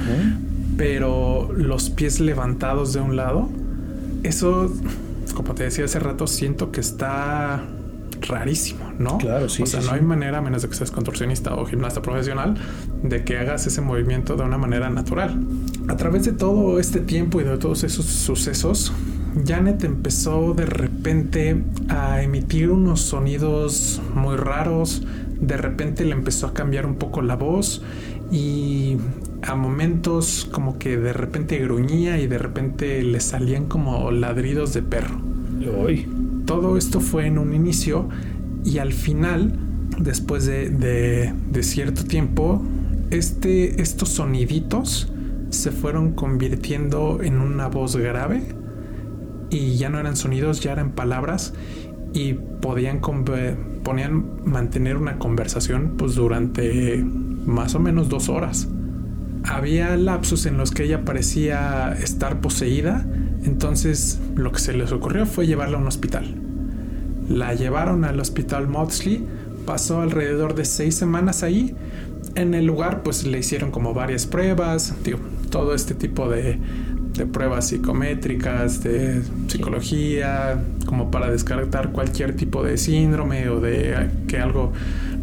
[0.79, 3.51] pero los pies levantados de un lado,
[4.23, 4.73] eso,
[5.35, 7.65] como te decía hace rato, siento que está
[8.21, 9.19] rarísimo, ¿no?
[9.19, 9.99] Claro, sí, O sea, sí, no sí.
[9.99, 12.55] hay manera, a menos de que seas contorsionista o gimnasta profesional,
[13.03, 15.39] de que hagas ese movimiento de una manera natural.
[15.89, 18.93] A través de todo este tiempo y de todos esos sucesos,
[19.47, 25.03] Janet empezó de repente a emitir unos sonidos muy raros.
[25.41, 27.83] De repente le empezó a cambiar un poco la voz
[28.31, 28.97] y
[29.43, 34.83] a momentos como que de repente gruñía y de repente le salían como ladridos de
[34.83, 35.21] perro.
[35.85, 36.07] Uy.
[36.49, 38.09] Todo esto fue en un inicio
[38.65, 39.53] y al final,
[39.99, 42.63] después de, cierto tiempo,
[43.11, 45.13] este, estos soniditos
[45.51, 48.45] se fueron convirtiendo en una voz grave
[49.51, 51.53] y ya no eran sonidos, ya eran palabras
[52.15, 58.69] y podían, podían mantener una conversación pues durante más o menos dos horas.
[59.45, 63.07] Había lapsos en los que ella parecía estar poseída,
[63.45, 66.35] entonces lo que se les ocurrió fue llevarla a un hospital.
[67.29, 69.25] La llevaron al hospital Maudsley,
[69.67, 71.75] pasó alrededor de seis semanas ahí.
[72.35, 75.19] En el lugar pues le hicieron como varias pruebas, digo,
[75.51, 76.59] todo este tipo de,
[77.17, 84.39] de pruebas psicométricas, de psicología, como para descartar cualquier tipo de síndrome o de que
[84.39, 84.73] algo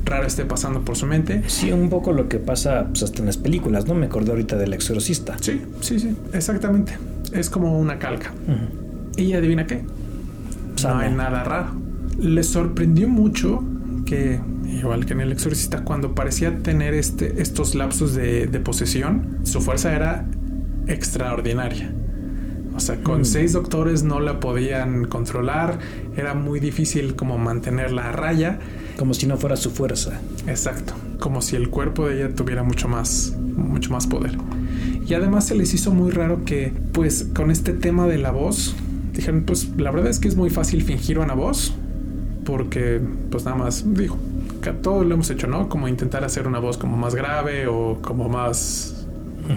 [0.04, 1.44] raro esté pasando por su mente.
[1.48, 3.96] Sí, un poco lo que pasa pues, hasta en las películas, ¿no?
[3.96, 5.38] Me acordé ahorita del exorcista.
[5.42, 6.98] Sí, sí, sí, exactamente.
[7.36, 8.32] Es como una calca.
[8.48, 9.12] Ujú.
[9.22, 9.84] Y adivina qué.
[9.84, 11.00] No Sana.
[11.02, 11.68] hay nada raro.
[12.20, 13.64] Le sorprendió mucho
[14.06, 19.40] que, igual que en El Exorcista, cuando parecía tener este, estos lapsos de, de posesión,
[19.44, 20.26] su fuerza era
[20.88, 21.92] extraordinaria.
[22.76, 23.26] O sea, con Mm.
[23.26, 25.80] seis doctores no la podían controlar,
[26.18, 28.60] era muy difícil como mantenerla a raya.
[28.98, 30.20] Como si no fuera su fuerza.
[30.48, 34.38] Exacto, como si el cuerpo de ella tuviera mucho más, mucho más poder.
[35.08, 38.76] Y además se les hizo muy raro que, pues, con este tema de la voz,
[39.14, 41.74] dijeron, pues la verdad es que es muy fácil fingir una voz,
[42.46, 44.18] porque pues nada más, digo,
[44.62, 45.68] que todo lo hemos hecho, ¿no?
[45.70, 49.08] Como intentar hacer una voz como más grave o como más,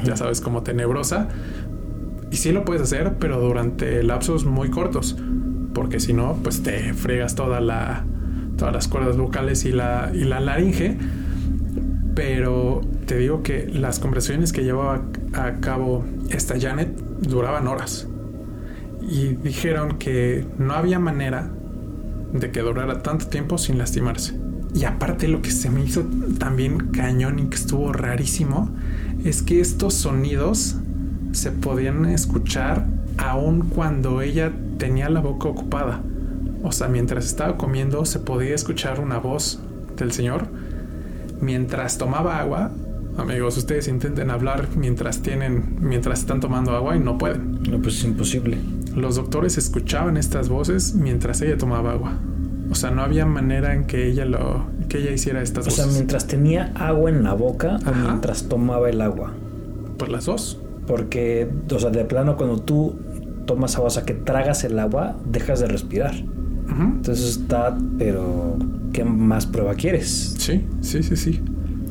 [0.05, 1.29] ya sabes, como tenebrosa.
[2.31, 5.17] Y sí lo puedes hacer, pero durante lapsos muy cortos,
[5.75, 8.05] porque si no, pues te fregas toda la,
[8.57, 10.99] todas las cuerdas vocales y la, y la laringe.
[12.15, 18.07] Pero te digo que las conversaciones que llevaba a cabo esta Janet duraban horas.
[19.01, 21.51] Y dijeron que no había manera
[22.33, 24.39] de que durara tanto tiempo sin lastimarse.
[24.75, 26.05] Y aparte lo que se me hizo
[26.39, 28.71] también cañón y que estuvo rarísimo
[29.25, 30.77] es que estos sonidos
[31.33, 32.87] se podían escuchar
[33.17, 36.03] aun cuando ella tenía la boca ocupada.
[36.63, 39.61] O sea, mientras estaba comiendo se podía escuchar una voz
[39.97, 40.49] del señor.
[41.41, 42.73] Mientras tomaba agua,
[43.19, 47.61] amigos, ustedes intenten hablar mientras tienen, mientras están tomando agua y no pueden.
[47.71, 48.59] No, pues es imposible.
[48.95, 52.19] Los doctores escuchaban estas voces mientras ella tomaba agua.
[52.71, 55.85] O sea, no había manera en que ella lo, que ella hiciera estas O voces.
[55.85, 59.33] sea, mientras tenía agua en la boca o mientras tomaba el agua.
[59.97, 60.61] Pues las dos.
[60.87, 62.97] Porque, o sea, de plano cuando tú
[63.47, 66.15] tomas agua, o sea, que tragas el agua, dejas de respirar.
[66.71, 68.57] Entonces está, pero
[68.93, 70.35] ¿qué más prueba quieres?
[70.39, 71.41] Sí, sí, sí, sí.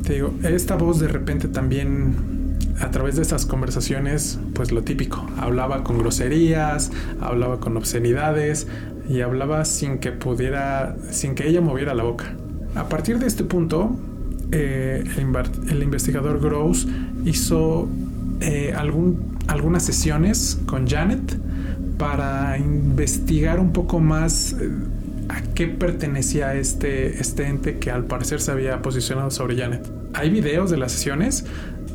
[0.08, 5.26] Te digo, esta voz de repente también, a través de estas conversaciones, pues lo típico,
[5.36, 6.90] hablaba con groserías,
[7.20, 8.68] hablaba con obscenidades
[9.06, 12.34] y hablaba sin que pudiera, sin que ella moviera la boca.
[12.74, 13.98] A partir de este punto,
[14.50, 15.04] eh,
[15.68, 16.88] el, investigador Gross
[17.26, 17.86] hizo
[18.40, 21.38] eh, algún, algunas sesiones con Janet
[21.98, 24.70] para investigar un poco más eh,
[25.28, 29.90] a qué pertenecía este, este ente que al parecer se había posicionado sobre Janet.
[30.14, 31.44] Hay videos de las sesiones,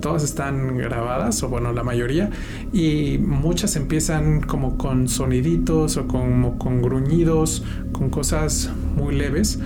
[0.02, 2.30] todas están grabadas, o bueno, la mayoría,
[2.72, 9.60] y muchas empiezan como con soniditos o como con gruñidos, con cosas muy leves,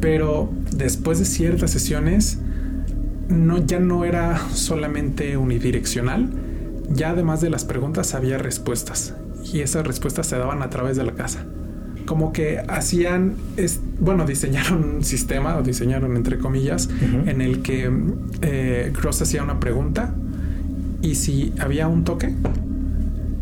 [0.00, 2.38] pero después de ciertas sesiones
[3.28, 6.30] no, ya no era solamente unidireccional,
[6.90, 9.14] ya además de las preguntas había respuestas
[9.52, 11.46] y esas respuestas se daban a través de la casa.
[12.08, 16.88] Como que hacían, es, bueno, diseñaron un sistema, o diseñaron entre comillas,
[17.26, 17.92] en el que
[18.40, 20.14] eh, Cross hacía una pregunta
[21.02, 22.34] y si había un toque,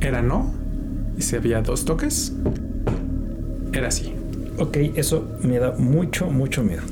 [0.00, 0.52] era no,
[1.16, 2.32] y si había dos toques,
[3.72, 4.12] era sí.
[4.58, 6.82] Ok, eso me da mucho, mucho miedo.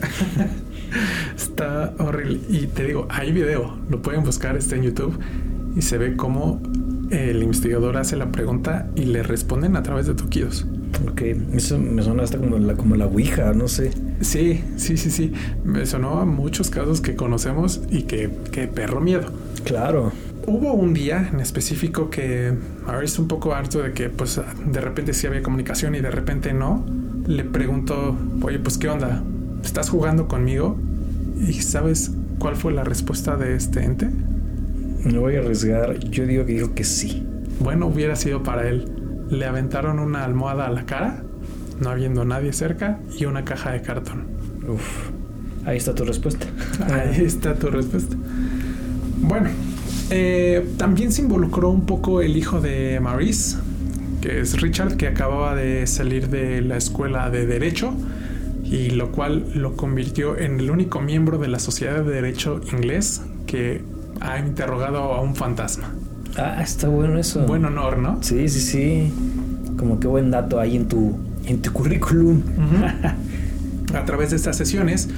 [1.36, 2.38] Está horrible.
[2.50, 5.18] Y te digo, hay video, lo pueden buscar, está en YouTube
[5.74, 6.62] y se ve cómo
[7.10, 10.68] el investigador hace la pregunta y le responden a través de toquidos.
[11.08, 11.22] Ok,
[11.54, 13.90] eso me suena hasta como la, como la Ouija, no sé.
[14.20, 15.32] Sí, sí, sí, sí.
[15.64, 19.30] Me sonó a muchos casos que conocemos y que, que perro miedo.
[19.64, 20.12] Claro.
[20.46, 22.52] Hubo un día en específico que
[22.86, 26.10] ahora es un poco harto de que pues de repente sí había comunicación y de
[26.10, 26.84] repente no.
[27.26, 29.22] Le preguntó, oye, pues qué onda,
[29.64, 30.78] ¿estás jugando conmigo?
[31.40, 34.10] ¿Y sabes cuál fue la respuesta de este ente?
[35.04, 35.98] Me voy a arriesgar.
[35.98, 37.26] Yo digo que dijo que sí.
[37.60, 38.93] Bueno, hubiera sido para él.
[39.34, 41.24] Le aventaron una almohada a la cara,
[41.80, 44.26] no habiendo nadie cerca, y una caja de cartón.
[44.68, 45.10] Uf.
[45.66, 46.46] Ahí está tu respuesta.
[46.88, 48.16] Ahí está tu respuesta.
[49.18, 49.50] Bueno,
[50.10, 53.56] eh, también se involucró un poco el hijo de Maurice,
[54.20, 57.92] que es Richard, que acababa de salir de la escuela de Derecho,
[58.62, 63.22] y lo cual lo convirtió en el único miembro de la Sociedad de Derecho inglés
[63.46, 63.82] que
[64.20, 65.92] ha interrogado a un fantasma.
[66.36, 67.46] Ah, está bueno eso.
[67.46, 68.18] Buen honor, ¿no?
[68.22, 69.12] Sí, sí, sí.
[69.76, 71.16] Como qué buen dato ahí en tu,
[71.46, 72.42] en tu currículum.
[73.94, 75.08] a través de estas sesiones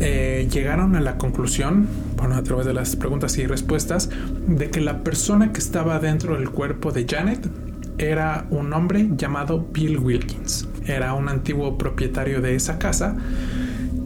[0.00, 1.86] eh, llegaron a la conclusión,
[2.16, 4.10] bueno, a través de las preguntas y respuestas,
[4.46, 7.48] de que la persona que estaba dentro del cuerpo de Janet
[7.98, 10.68] era un hombre llamado Bill Wilkins.
[10.86, 13.16] Era un antiguo propietario de esa casa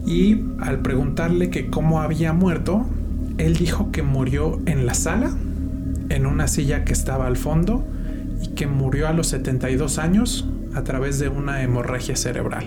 [0.05, 2.85] y al preguntarle que cómo había muerto,
[3.37, 5.31] él dijo que murió en la sala,
[6.09, 7.85] en una silla que estaba al fondo
[8.41, 12.65] y que murió a los 72 años a través de una hemorragia cerebral.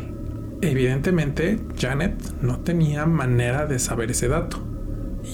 [0.62, 4.58] Evidentemente, Janet no tenía manera de saber ese dato.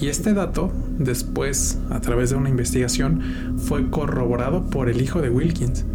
[0.01, 3.21] Y este dato, después, a través de una investigación,
[3.57, 5.85] fue corroborado por el hijo de Wilkins.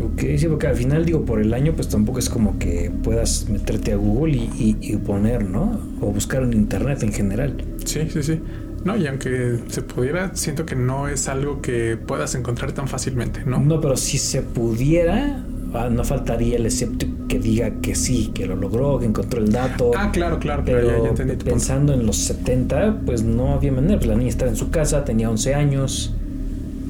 [0.00, 3.48] Ok, sí, porque al final digo, por el año, pues tampoco es como que puedas
[3.48, 5.80] meterte a Google y, y- y poner, ¿no?
[6.00, 7.64] O buscar en internet en general.
[7.84, 8.40] Sí, sí, sí.
[8.84, 13.42] No, y aunque se pudiera, siento que no es algo que puedas encontrar tan fácilmente,
[13.44, 13.58] ¿no?
[13.60, 18.46] No, pero si se pudiera, ah, no faltaría el escéptico que diga que sí, que
[18.46, 19.90] lo logró, que encontró el dato.
[19.96, 21.50] Ah, claro, claro, claro, pero ya, ya entendí tu punto.
[21.50, 23.96] pensando en los 70, pues no había manera.
[23.96, 26.14] Pues la niña estaba en su casa, tenía 11 años.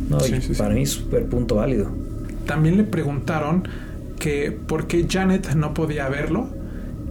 [0.08, 0.58] No, Sí, y sí, sí.
[0.58, 1.90] para mí, súper punto válido.
[2.46, 3.66] También le preguntaron
[4.18, 6.48] que porque Janet no podía verlo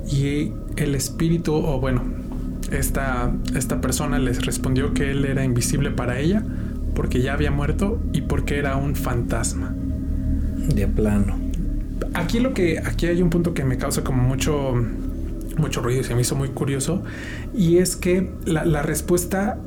[0.10, 2.04] y el espíritu, o bueno,
[2.72, 6.44] esta, esta persona les respondió que él era invisible para ella
[6.96, 9.74] porque ya había muerto y porque era un fantasma.
[10.74, 11.38] De plano.
[12.14, 14.74] Aquí lo que aquí hay un punto que me causa como mucho
[15.58, 17.04] mucho ruido y se me hizo muy curioso
[17.56, 19.58] y es que la, la respuesta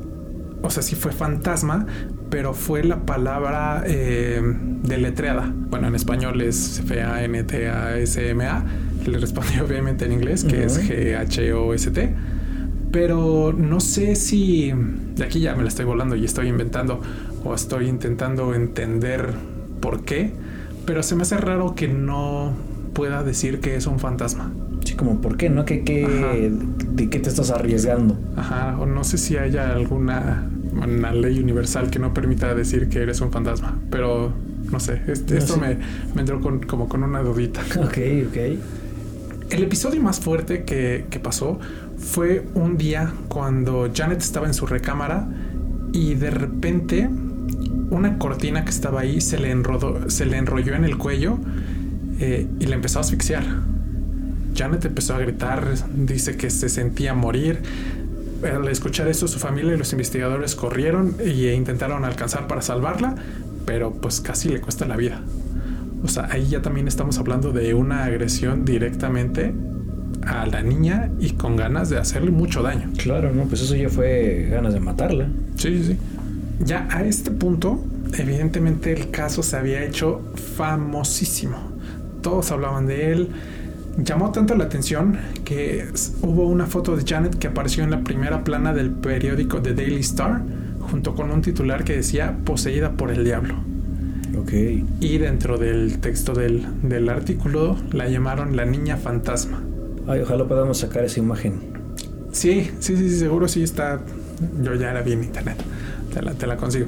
[0.61, 1.85] o sea, sí fue fantasma,
[2.29, 4.41] pero fue la palabra eh,
[4.83, 5.51] deletreada.
[5.53, 8.65] Bueno, en español es F-A-N-T-A-S-M-A.
[9.05, 12.15] Le respondió obviamente en inglés, que es G-H-O-S-T.
[12.91, 14.71] Pero no sé si
[15.15, 17.01] de aquí ya me la estoy volando y estoy inventando
[17.43, 19.33] o estoy intentando entender
[19.79, 20.33] por qué.
[20.85, 22.53] Pero se me hace raro que no
[22.93, 24.51] pueda decir que es un fantasma.
[24.83, 25.63] Sí, como por qué, ¿no?
[25.63, 28.17] ¿Qué, qué, ¿De qué te estás arriesgando?
[28.35, 32.99] Ajá, o no sé si haya alguna una ley universal que no permita decir que
[32.99, 34.33] eres un fantasma, pero
[34.71, 35.77] no sé, este, esto Me,
[36.15, 37.61] me, entró con, como con una dudita.
[37.79, 37.97] Ok,
[38.29, 38.37] ok.
[39.51, 41.59] El episodio más fuerte que, pasó
[41.97, 45.27] fue un día cuando Janet estaba en su recámara
[45.91, 47.09] y de repente
[47.89, 49.53] una cortina que estaba ahí se le,
[50.07, 51.37] se le enrolló en el cuello
[52.21, 53.43] eh, y le empezó a asfixiar.
[54.55, 57.61] Janet empezó a gritar, dice que se sentía morir.
[58.43, 63.15] Al escuchar esto, su familia y los investigadores corrieron e intentaron alcanzar para salvarla,
[63.65, 65.21] pero pues casi le cuesta la vida.
[66.03, 69.53] O sea, ahí ya también estamos hablando de una agresión directamente
[70.25, 72.89] a la niña y con ganas de hacerle mucho daño.
[72.97, 75.27] Claro, no, pues eso ya fue ganas de matarla.
[75.55, 75.97] Sí, sí, sí.
[76.63, 77.83] Ya a este punto,
[78.17, 80.21] evidentemente el caso se había hecho
[80.55, 81.57] famosísimo.
[82.21, 83.29] Todos hablaban de él
[83.97, 85.87] Llamó tanto la atención que
[86.21, 89.99] hubo una foto de Janet que apareció en la primera plana del periódico The Daily
[89.99, 90.41] Star
[90.79, 93.55] junto con un titular que decía poseída por el diablo.
[94.41, 94.53] Ok.
[94.99, 99.61] Y dentro del texto del, del artículo la llamaron la niña fantasma.
[100.07, 101.59] Ay, ojalá podamos sacar esa imagen.
[102.31, 104.01] Sí, sí, sí, seguro sí está.
[104.63, 105.57] Yo ya era bien internet.
[106.11, 106.87] Te la, te la consigo.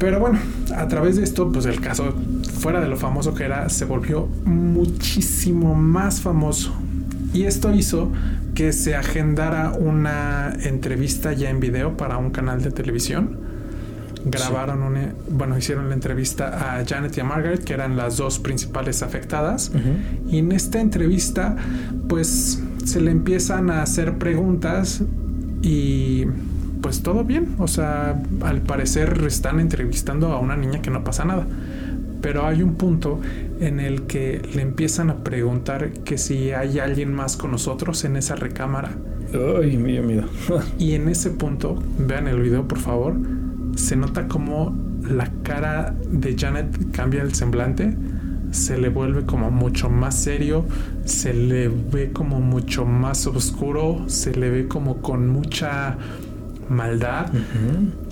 [0.00, 0.40] Pero bueno,
[0.74, 2.14] a través de esto, pues el caso,
[2.58, 6.74] fuera de lo famoso que era, se volvió muchísimo más famoso.
[7.32, 8.10] Y esto hizo
[8.54, 13.49] que se agendara una entrevista ya en video para un canal de televisión.
[14.24, 18.38] Grabaron una, bueno, hicieron la entrevista a Janet y a Margaret, que eran las dos
[18.38, 19.72] principales afectadas.
[20.28, 21.56] Y en esta entrevista,
[22.08, 25.02] pues se le empiezan a hacer preguntas
[25.62, 26.26] y
[26.82, 27.54] pues todo bien.
[27.58, 31.46] O sea, al parecer están entrevistando a una niña que no pasa nada.
[32.20, 33.20] Pero hay un punto
[33.60, 38.16] en el que le empiezan a preguntar que si hay alguien más con nosotros en
[38.16, 38.90] esa recámara.
[39.32, 40.24] Ay, miedo, miedo.
[40.78, 43.14] y en ese punto, vean el video por favor,
[43.74, 44.76] se nota como
[45.08, 47.96] la cara de Janet cambia el semblante,
[48.50, 50.64] se le vuelve como mucho más serio,
[51.04, 55.96] se le ve como mucho más oscuro, se le ve como con mucha
[56.68, 57.30] maldad.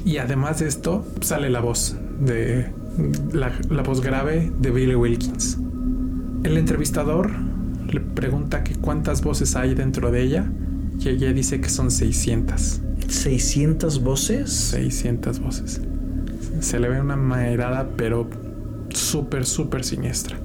[0.04, 2.72] Y además de esto, sale la voz de
[3.32, 5.58] la, la, voz grave de Billy Wilkins.
[6.44, 7.30] El entrevistador
[7.86, 10.50] le pregunta que cuántas voces hay dentro de ella
[10.98, 12.80] y ella dice que son 600.
[13.08, 14.50] ¿600 voces?
[14.50, 15.80] 600 voces.
[16.60, 18.28] Se le ve una maderada, pero
[18.90, 20.36] súper, súper siniestra.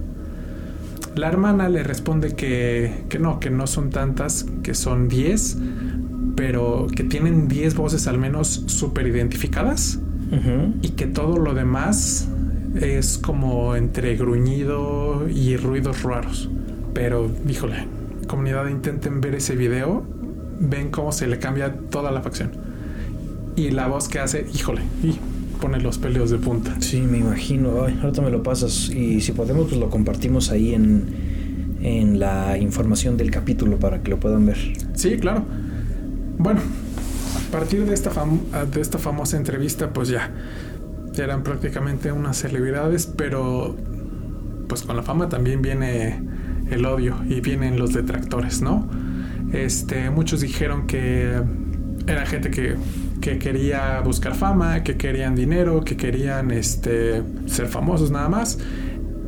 [1.16, 5.58] La hermana le responde que, que no, que no son tantas, que son 10,
[6.36, 10.00] pero que tienen 10 voces al menos súper identificadas
[10.32, 10.74] uh -huh.
[10.82, 12.28] y que todo lo demás
[12.80, 16.50] es como entre gruñido y ruidos raros.
[16.94, 17.88] Pero, híjole,
[18.28, 20.04] comunidad, intenten ver ese video,
[20.64, 22.52] ven cómo se le cambia toda la facción.
[23.56, 25.20] Y la voz que hace, híjole, y
[25.62, 26.76] pone los pelos de punta.
[26.80, 27.84] Sí, me imagino.
[27.86, 31.06] Ay, ahorita me lo pasas y si podemos, pues lo compartimos ahí en,
[31.82, 34.58] en la información del capítulo para que lo puedan ver.
[34.96, 35.46] Sí, claro.
[36.38, 38.12] Bueno, a partir de esta,
[38.74, 40.32] de esta famosa entrevista, pues ya,
[41.12, 43.76] ya eran prácticamente unas celebridades, pero
[44.68, 46.20] pues con la fama también viene
[46.72, 48.90] el odio y vienen los detractores, ¿no?
[49.54, 51.42] Este, muchos dijeron que
[52.08, 52.76] era gente que,
[53.22, 58.58] que quería buscar fama, que querían dinero, que querían este, ser famosos nada más.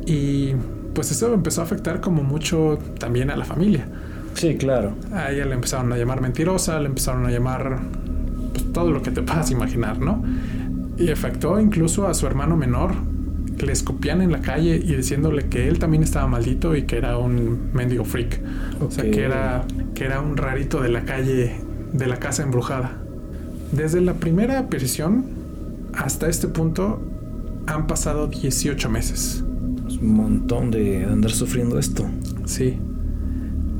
[0.04, 0.52] Y
[0.94, 3.86] pues eso empezó a afectar como mucho también a la familia.
[4.34, 4.94] Sí, claro.
[5.12, 7.78] A ella le empezaron a llamar mentirosa, le empezaron a llamar
[8.52, 10.22] pues, todo lo que te puedas imaginar, ¿no?
[10.98, 12.92] Y afectó incluso a su hermano menor,
[13.64, 17.16] le escupían en la calle y diciéndole que él también estaba maldito y que era
[17.16, 18.40] un mendigo freak.
[18.76, 18.86] Okay.
[18.86, 19.64] O sea, que era,
[19.96, 21.56] que era un rarito de la calle,
[21.92, 22.92] de la casa embrujada.
[23.72, 25.24] Desde la primera aparición
[25.94, 27.00] hasta este punto
[27.66, 29.42] han pasado 18 meses.
[29.88, 32.04] Es un montón de andar sufriendo esto.
[32.44, 32.78] Sí.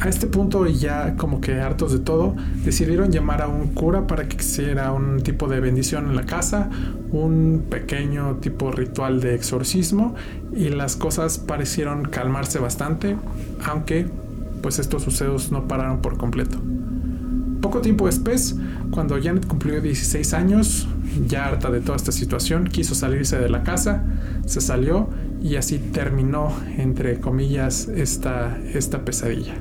[0.01, 4.27] A este punto, ya como que hartos de todo, decidieron llamar a un cura para
[4.27, 6.71] que hiciera un tipo de bendición en la casa,
[7.12, 10.14] un pequeño tipo ritual de exorcismo
[10.55, 13.17] y las cosas parecieron calmarse bastante,
[13.64, 14.07] aunque
[14.67, 16.59] pues estos sucesos no pararon por completo.
[17.61, 18.57] Poco tiempo después,
[18.91, 20.89] cuando Janet cumplió 16 años,
[21.29, 24.03] ya harta de toda esta situación, quiso salirse de la casa,
[24.45, 25.09] se salió
[25.41, 29.55] y así terminó, entre comillas, esta, esta pesadilla.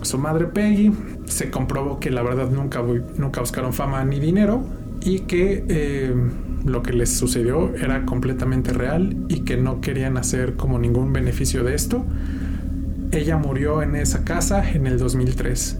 [0.00, 0.90] Su madre Peggy
[1.26, 2.82] se comprobó que la verdad nunca,
[3.18, 4.64] nunca buscaron fama ni dinero
[5.02, 6.14] y que eh,
[6.64, 11.62] lo que les sucedió era completamente real y que no querían hacer como ningún beneficio
[11.62, 12.06] de esto.
[13.12, 15.78] Ella murió en esa casa en el 2003.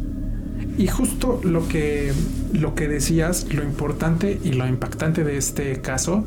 [0.78, 2.12] Y justo lo que,
[2.52, 6.24] lo que decías, lo importante y lo impactante de este caso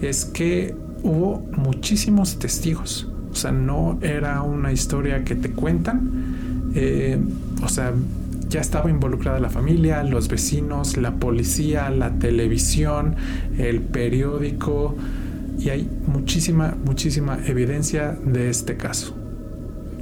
[0.00, 3.08] es que hubo muchísimos testigos.
[3.30, 7.18] O sea, no era una historia que te cuentan, eh,
[7.62, 7.92] o sea,
[8.48, 13.16] ya estaba involucrada la familia, los vecinos, la policía, la televisión,
[13.58, 14.96] el periódico
[15.58, 19.17] y hay muchísima, muchísima evidencia de este caso.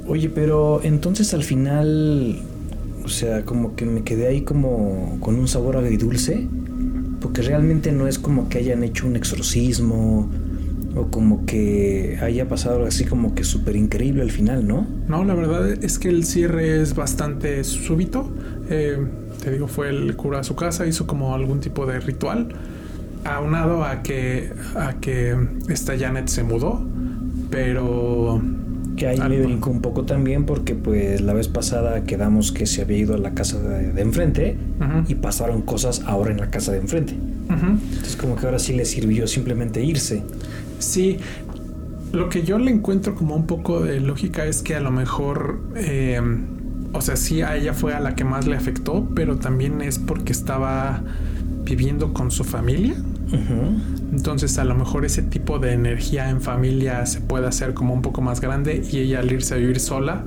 [0.07, 2.39] Oye, pero entonces al final,
[3.03, 6.47] o sea, como que me quedé ahí como con un sabor agridulce,
[7.19, 10.29] porque realmente no es como que hayan hecho un exorcismo
[10.95, 14.87] o como que haya pasado así como que súper increíble al final, ¿no?
[15.07, 18.31] No, la verdad es que el cierre es bastante súbito.
[18.69, 18.97] Eh,
[19.43, 22.47] te digo, fue el cura a su casa, hizo como algún tipo de ritual,
[23.25, 25.35] aunado a que, a que
[25.67, 26.81] esta Janet se mudó,
[27.51, 28.41] pero...
[28.97, 32.81] Que ahí me brincó un poco también porque pues la vez pasada quedamos que se
[32.81, 34.57] había ido a la casa de, enfrente
[35.07, 37.13] y pasaron cosas ahora en la casa de enfrente.
[37.47, 40.23] Entonces como que ahora sí le sirvió simplemente irse.
[40.79, 41.19] Sí,
[42.11, 45.59] lo que yo le encuentro como un poco de lógica es que a lo mejor,
[45.75, 46.19] eh,
[46.93, 49.99] o sea, sí a ella fue a la que más le afectó, pero también es
[49.99, 51.03] porque estaba
[51.63, 52.95] viviendo con su familia.
[54.11, 58.01] Entonces a lo mejor ese tipo de energía en familia se puede hacer como un
[58.01, 60.23] poco más grande y ella al irse a vivir sola,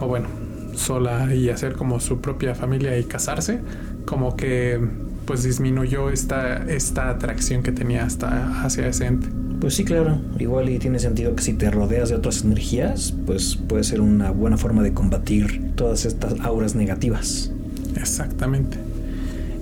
[0.00, 0.28] o bueno,
[0.74, 3.60] sola y hacer como su propia familia y casarse,
[4.04, 4.80] como que
[5.24, 9.28] pues disminuyó esta, esta atracción que tenía hasta hacia ese ente.
[9.60, 10.18] Pues sí, claro.
[10.38, 14.30] Igual y tiene sentido que si te rodeas de otras energías, pues puede ser una
[14.30, 17.52] buena forma de combatir todas estas auras negativas.
[17.94, 18.78] Exactamente.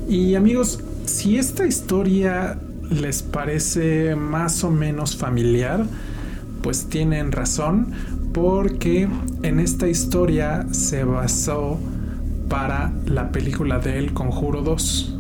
[0.09, 2.59] Y amigos, si esta historia
[2.91, 5.85] les parece más o menos familiar,
[6.63, 7.93] pues tienen razón,
[8.33, 9.09] porque
[9.43, 11.79] en esta historia se basó
[12.49, 15.17] para la película de El Conjuro 2.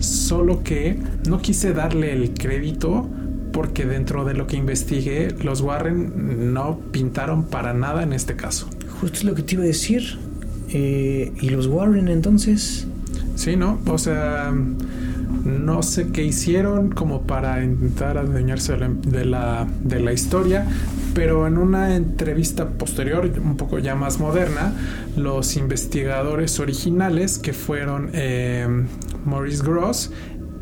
[0.00, 0.98] Solo que
[1.28, 3.08] no quise darle el crédito
[3.52, 8.68] porque dentro de lo que investigué, los Warren no pintaron para nada en este caso.
[9.00, 10.18] Justo es lo que te iba a decir.
[10.68, 12.86] Eh, ¿Y los Warren entonces?
[13.34, 13.78] Sí, ¿no?
[13.86, 14.52] O sea,
[15.46, 20.66] no sé qué hicieron como para intentar adueñarse de la, de la, historia,
[21.14, 24.72] pero en una entrevista posterior, un poco ya más moderna,
[25.16, 28.66] los investigadores originales, que fueron eh,
[29.24, 30.10] Maurice Gross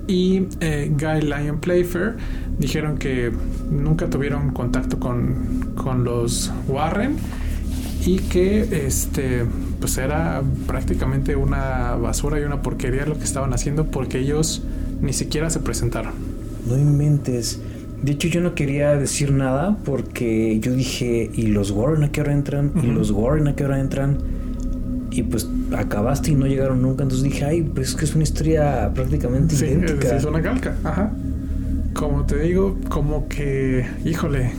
[0.06, 2.16] y eh, Guy Lyon Playfair,
[2.58, 3.32] dijeron que
[3.70, 7.16] nunca tuvieron contacto con, con los Warren
[8.04, 9.46] y que este
[9.80, 14.62] pues era prácticamente una basura y una porquería lo que estaban haciendo porque ellos
[15.04, 16.12] ni siquiera se presentaron.
[16.68, 17.60] No inventes.
[18.02, 22.20] De hecho, yo no quería decir nada porque yo dije, ¿y los Warren a qué
[22.20, 22.72] hora entran?
[22.82, 24.18] ¿Y los Warren a qué hora entran?
[25.10, 27.04] Y pues acabaste y no llegaron nunca.
[27.04, 30.16] Entonces dije, ay, pues es que es una historia prácticamente sí, idéntica.
[30.16, 31.12] Es una calca, ajá
[31.94, 34.50] como te digo, como que, híjole,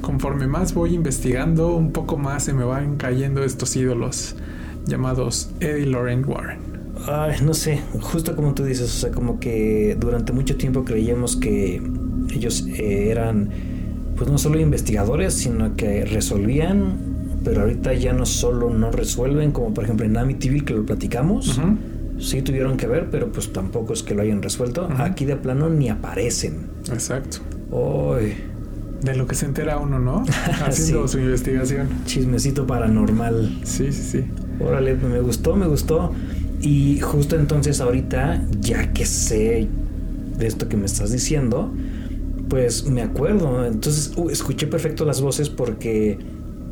[0.00, 4.36] conforme más voy investigando, un poco más se me van cayendo estos ídolos
[4.86, 6.73] llamados Eddie Lauren Warren.
[7.06, 11.36] Ay, no sé, justo como tú dices, o sea, como que durante mucho tiempo creíamos
[11.36, 11.82] que
[12.30, 13.50] ellos eh, eran,
[14.16, 19.74] pues no solo investigadores, sino que resolvían, pero ahorita ya no solo no resuelven, como
[19.74, 21.60] por ejemplo en Amityville que lo platicamos.
[22.18, 24.88] Sí tuvieron que ver, pero pues tampoco es que lo hayan resuelto.
[24.98, 26.68] Aquí de plano ni aparecen.
[26.92, 27.38] Exacto.
[29.02, 30.24] De lo que se entera uno, ¿no?
[30.64, 31.88] Haciendo su investigación.
[32.06, 33.60] Chismecito paranormal.
[33.64, 34.24] Sí, sí, sí.
[34.60, 36.14] Órale, me gustó, me gustó.
[36.64, 39.68] Y justo entonces ahorita, ya que sé
[40.38, 41.70] de esto que me estás diciendo,
[42.48, 43.66] pues me acuerdo.
[43.66, 46.18] Entonces uh, escuché perfecto las voces porque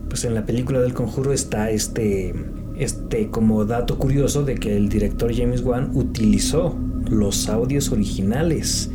[0.08, 2.34] pues en la película del conjuro está este,
[2.78, 6.74] este como dato curioso de que el director James Wan utilizó
[7.10, 8.90] los audios originales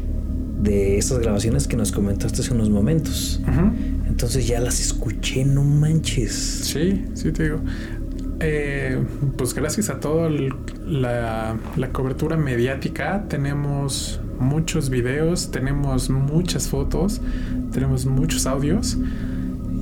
[0.63, 3.39] de estas grabaciones que nos comentaste hace unos momentos.
[4.07, 6.33] entonces ya las escuché, no manches.
[6.33, 7.59] Sí, sí te digo.
[8.39, 8.99] Eh,
[9.37, 10.29] pues gracias a toda
[10.87, 17.21] la, la cobertura mediática tenemos muchos videos, tenemos muchas fotos,
[17.71, 18.97] tenemos muchos audios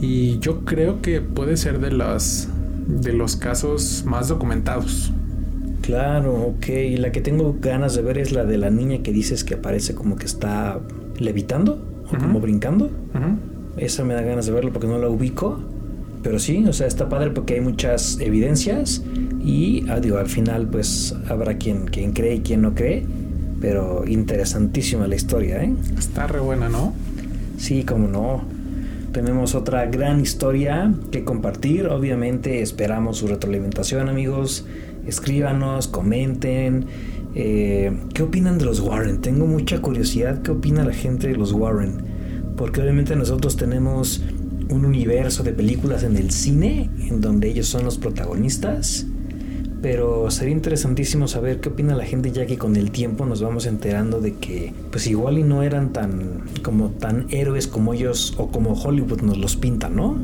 [0.02, 2.50] y yo creo que puede ser de las
[2.88, 5.12] de los casos más documentados.
[5.82, 6.68] Claro, ok.
[6.70, 9.56] Y la que tengo ganas de ver es la de la niña que dices que
[9.56, 10.80] aparece como que está
[11.18, 12.90] levitando o como brincando.
[13.78, 15.60] Esa me da ganas de verlo porque no la ubico.
[16.26, 19.04] Pero sí, o sea, está padre porque hay muchas evidencias
[19.44, 23.06] y ah, digo, al final pues habrá quien, quien cree y quien no cree.
[23.62, 25.72] Pero interesantísima la historia, ¿eh?
[25.96, 26.96] Está re buena, ¿no?
[27.60, 28.44] Sí, como no.
[29.12, 31.86] Tenemos otra gran historia que compartir.
[31.86, 34.66] Obviamente esperamos su retroalimentación, amigos.
[35.06, 36.88] Escríbanos, comenten.
[37.36, 39.22] Eh, ¿Qué opinan de los Warren?
[39.22, 40.42] Tengo mucha curiosidad.
[40.42, 41.98] ¿Qué opina la gente de los Warren?
[42.58, 44.24] Porque obviamente nosotros tenemos
[44.70, 49.06] un universo de películas en el cine en donde ellos son los protagonistas
[49.86, 53.68] pero sería interesantísimo saber qué opina la gente ya que con el tiempo nos vamos
[53.68, 58.48] enterando de que pues igual y no eran tan como tan héroes como ellos o
[58.48, 60.18] como Hollywood nos los pintan, ¿no?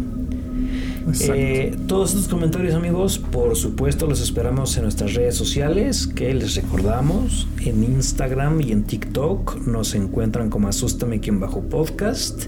[1.20, 6.56] Eh, todos estos comentarios amigos por supuesto los esperamos en nuestras redes sociales que les
[6.56, 12.46] recordamos en Instagram y en TikTok nos encuentran como asústame quien bajo podcast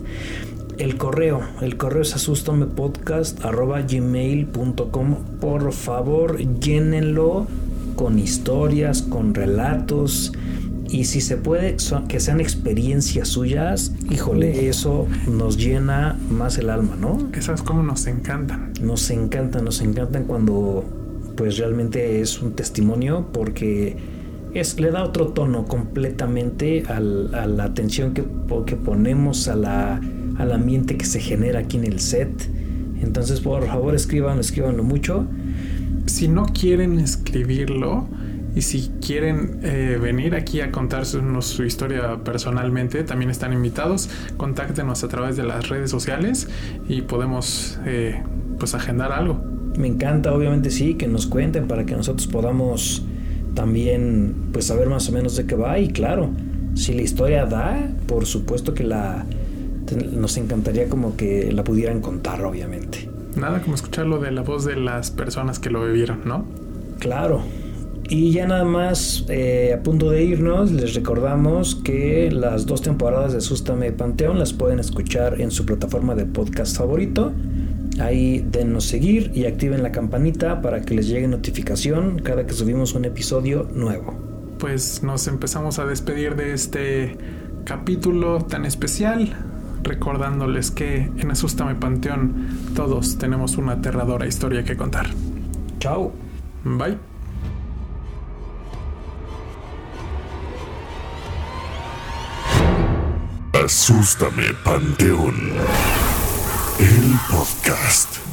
[0.77, 5.15] el correo, el correo es asustamepodcast.gmail.com.
[5.39, 7.47] Por favor, llénenlo
[7.95, 10.33] con historias, con relatos.
[10.89, 16.95] Y si se puede, que sean experiencias suyas, híjole, eso nos llena más el alma,
[16.95, 17.31] ¿no?
[17.33, 18.73] Esas como nos encantan.
[18.81, 20.85] Nos encantan, nos encantan cuando
[21.35, 23.97] pues realmente es un testimonio porque
[24.53, 28.23] es, le da otro tono completamente a la atención que,
[28.67, 29.99] que ponemos a la
[30.37, 32.49] al ambiente que se genera aquí en el set.
[33.01, 35.25] Entonces, por favor, escriban, escríbanlo mucho.
[36.05, 38.07] Si no quieren escribirlo
[38.55, 44.09] y si quieren eh, venir aquí a contarnos su historia personalmente, también están invitados.
[44.37, 46.47] Contáctenos a través de las redes sociales
[46.87, 48.21] y podemos eh,
[48.59, 49.43] pues agendar algo.
[49.77, 53.03] Me encanta, obviamente sí, que nos cuenten para que nosotros podamos
[53.55, 56.31] también pues saber más o menos de qué va y claro,
[56.75, 59.25] si la historia da, por supuesto que la
[60.11, 63.09] nos encantaría como que la pudieran contar, obviamente.
[63.35, 66.45] Nada como escucharlo de la voz de las personas que lo vivieron, ¿no?
[66.99, 67.41] Claro.
[68.09, 73.33] Y ya nada más, eh, a punto de irnos, les recordamos que las dos temporadas
[73.33, 77.31] de Sústame Panteón las pueden escuchar en su plataforma de podcast favorito.
[77.99, 82.93] Ahí denos seguir y activen la campanita para que les llegue notificación cada que subimos
[82.93, 84.13] un episodio nuevo.
[84.59, 87.17] Pues nos empezamos a despedir de este
[87.65, 89.33] capítulo tan especial
[89.83, 95.07] recordándoles que en Asústame Panteón todos tenemos una aterradora historia que contar.
[95.79, 96.13] Chao.
[96.63, 96.97] Bye.
[103.53, 105.35] Asústame Panteón.
[106.79, 108.32] El podcast.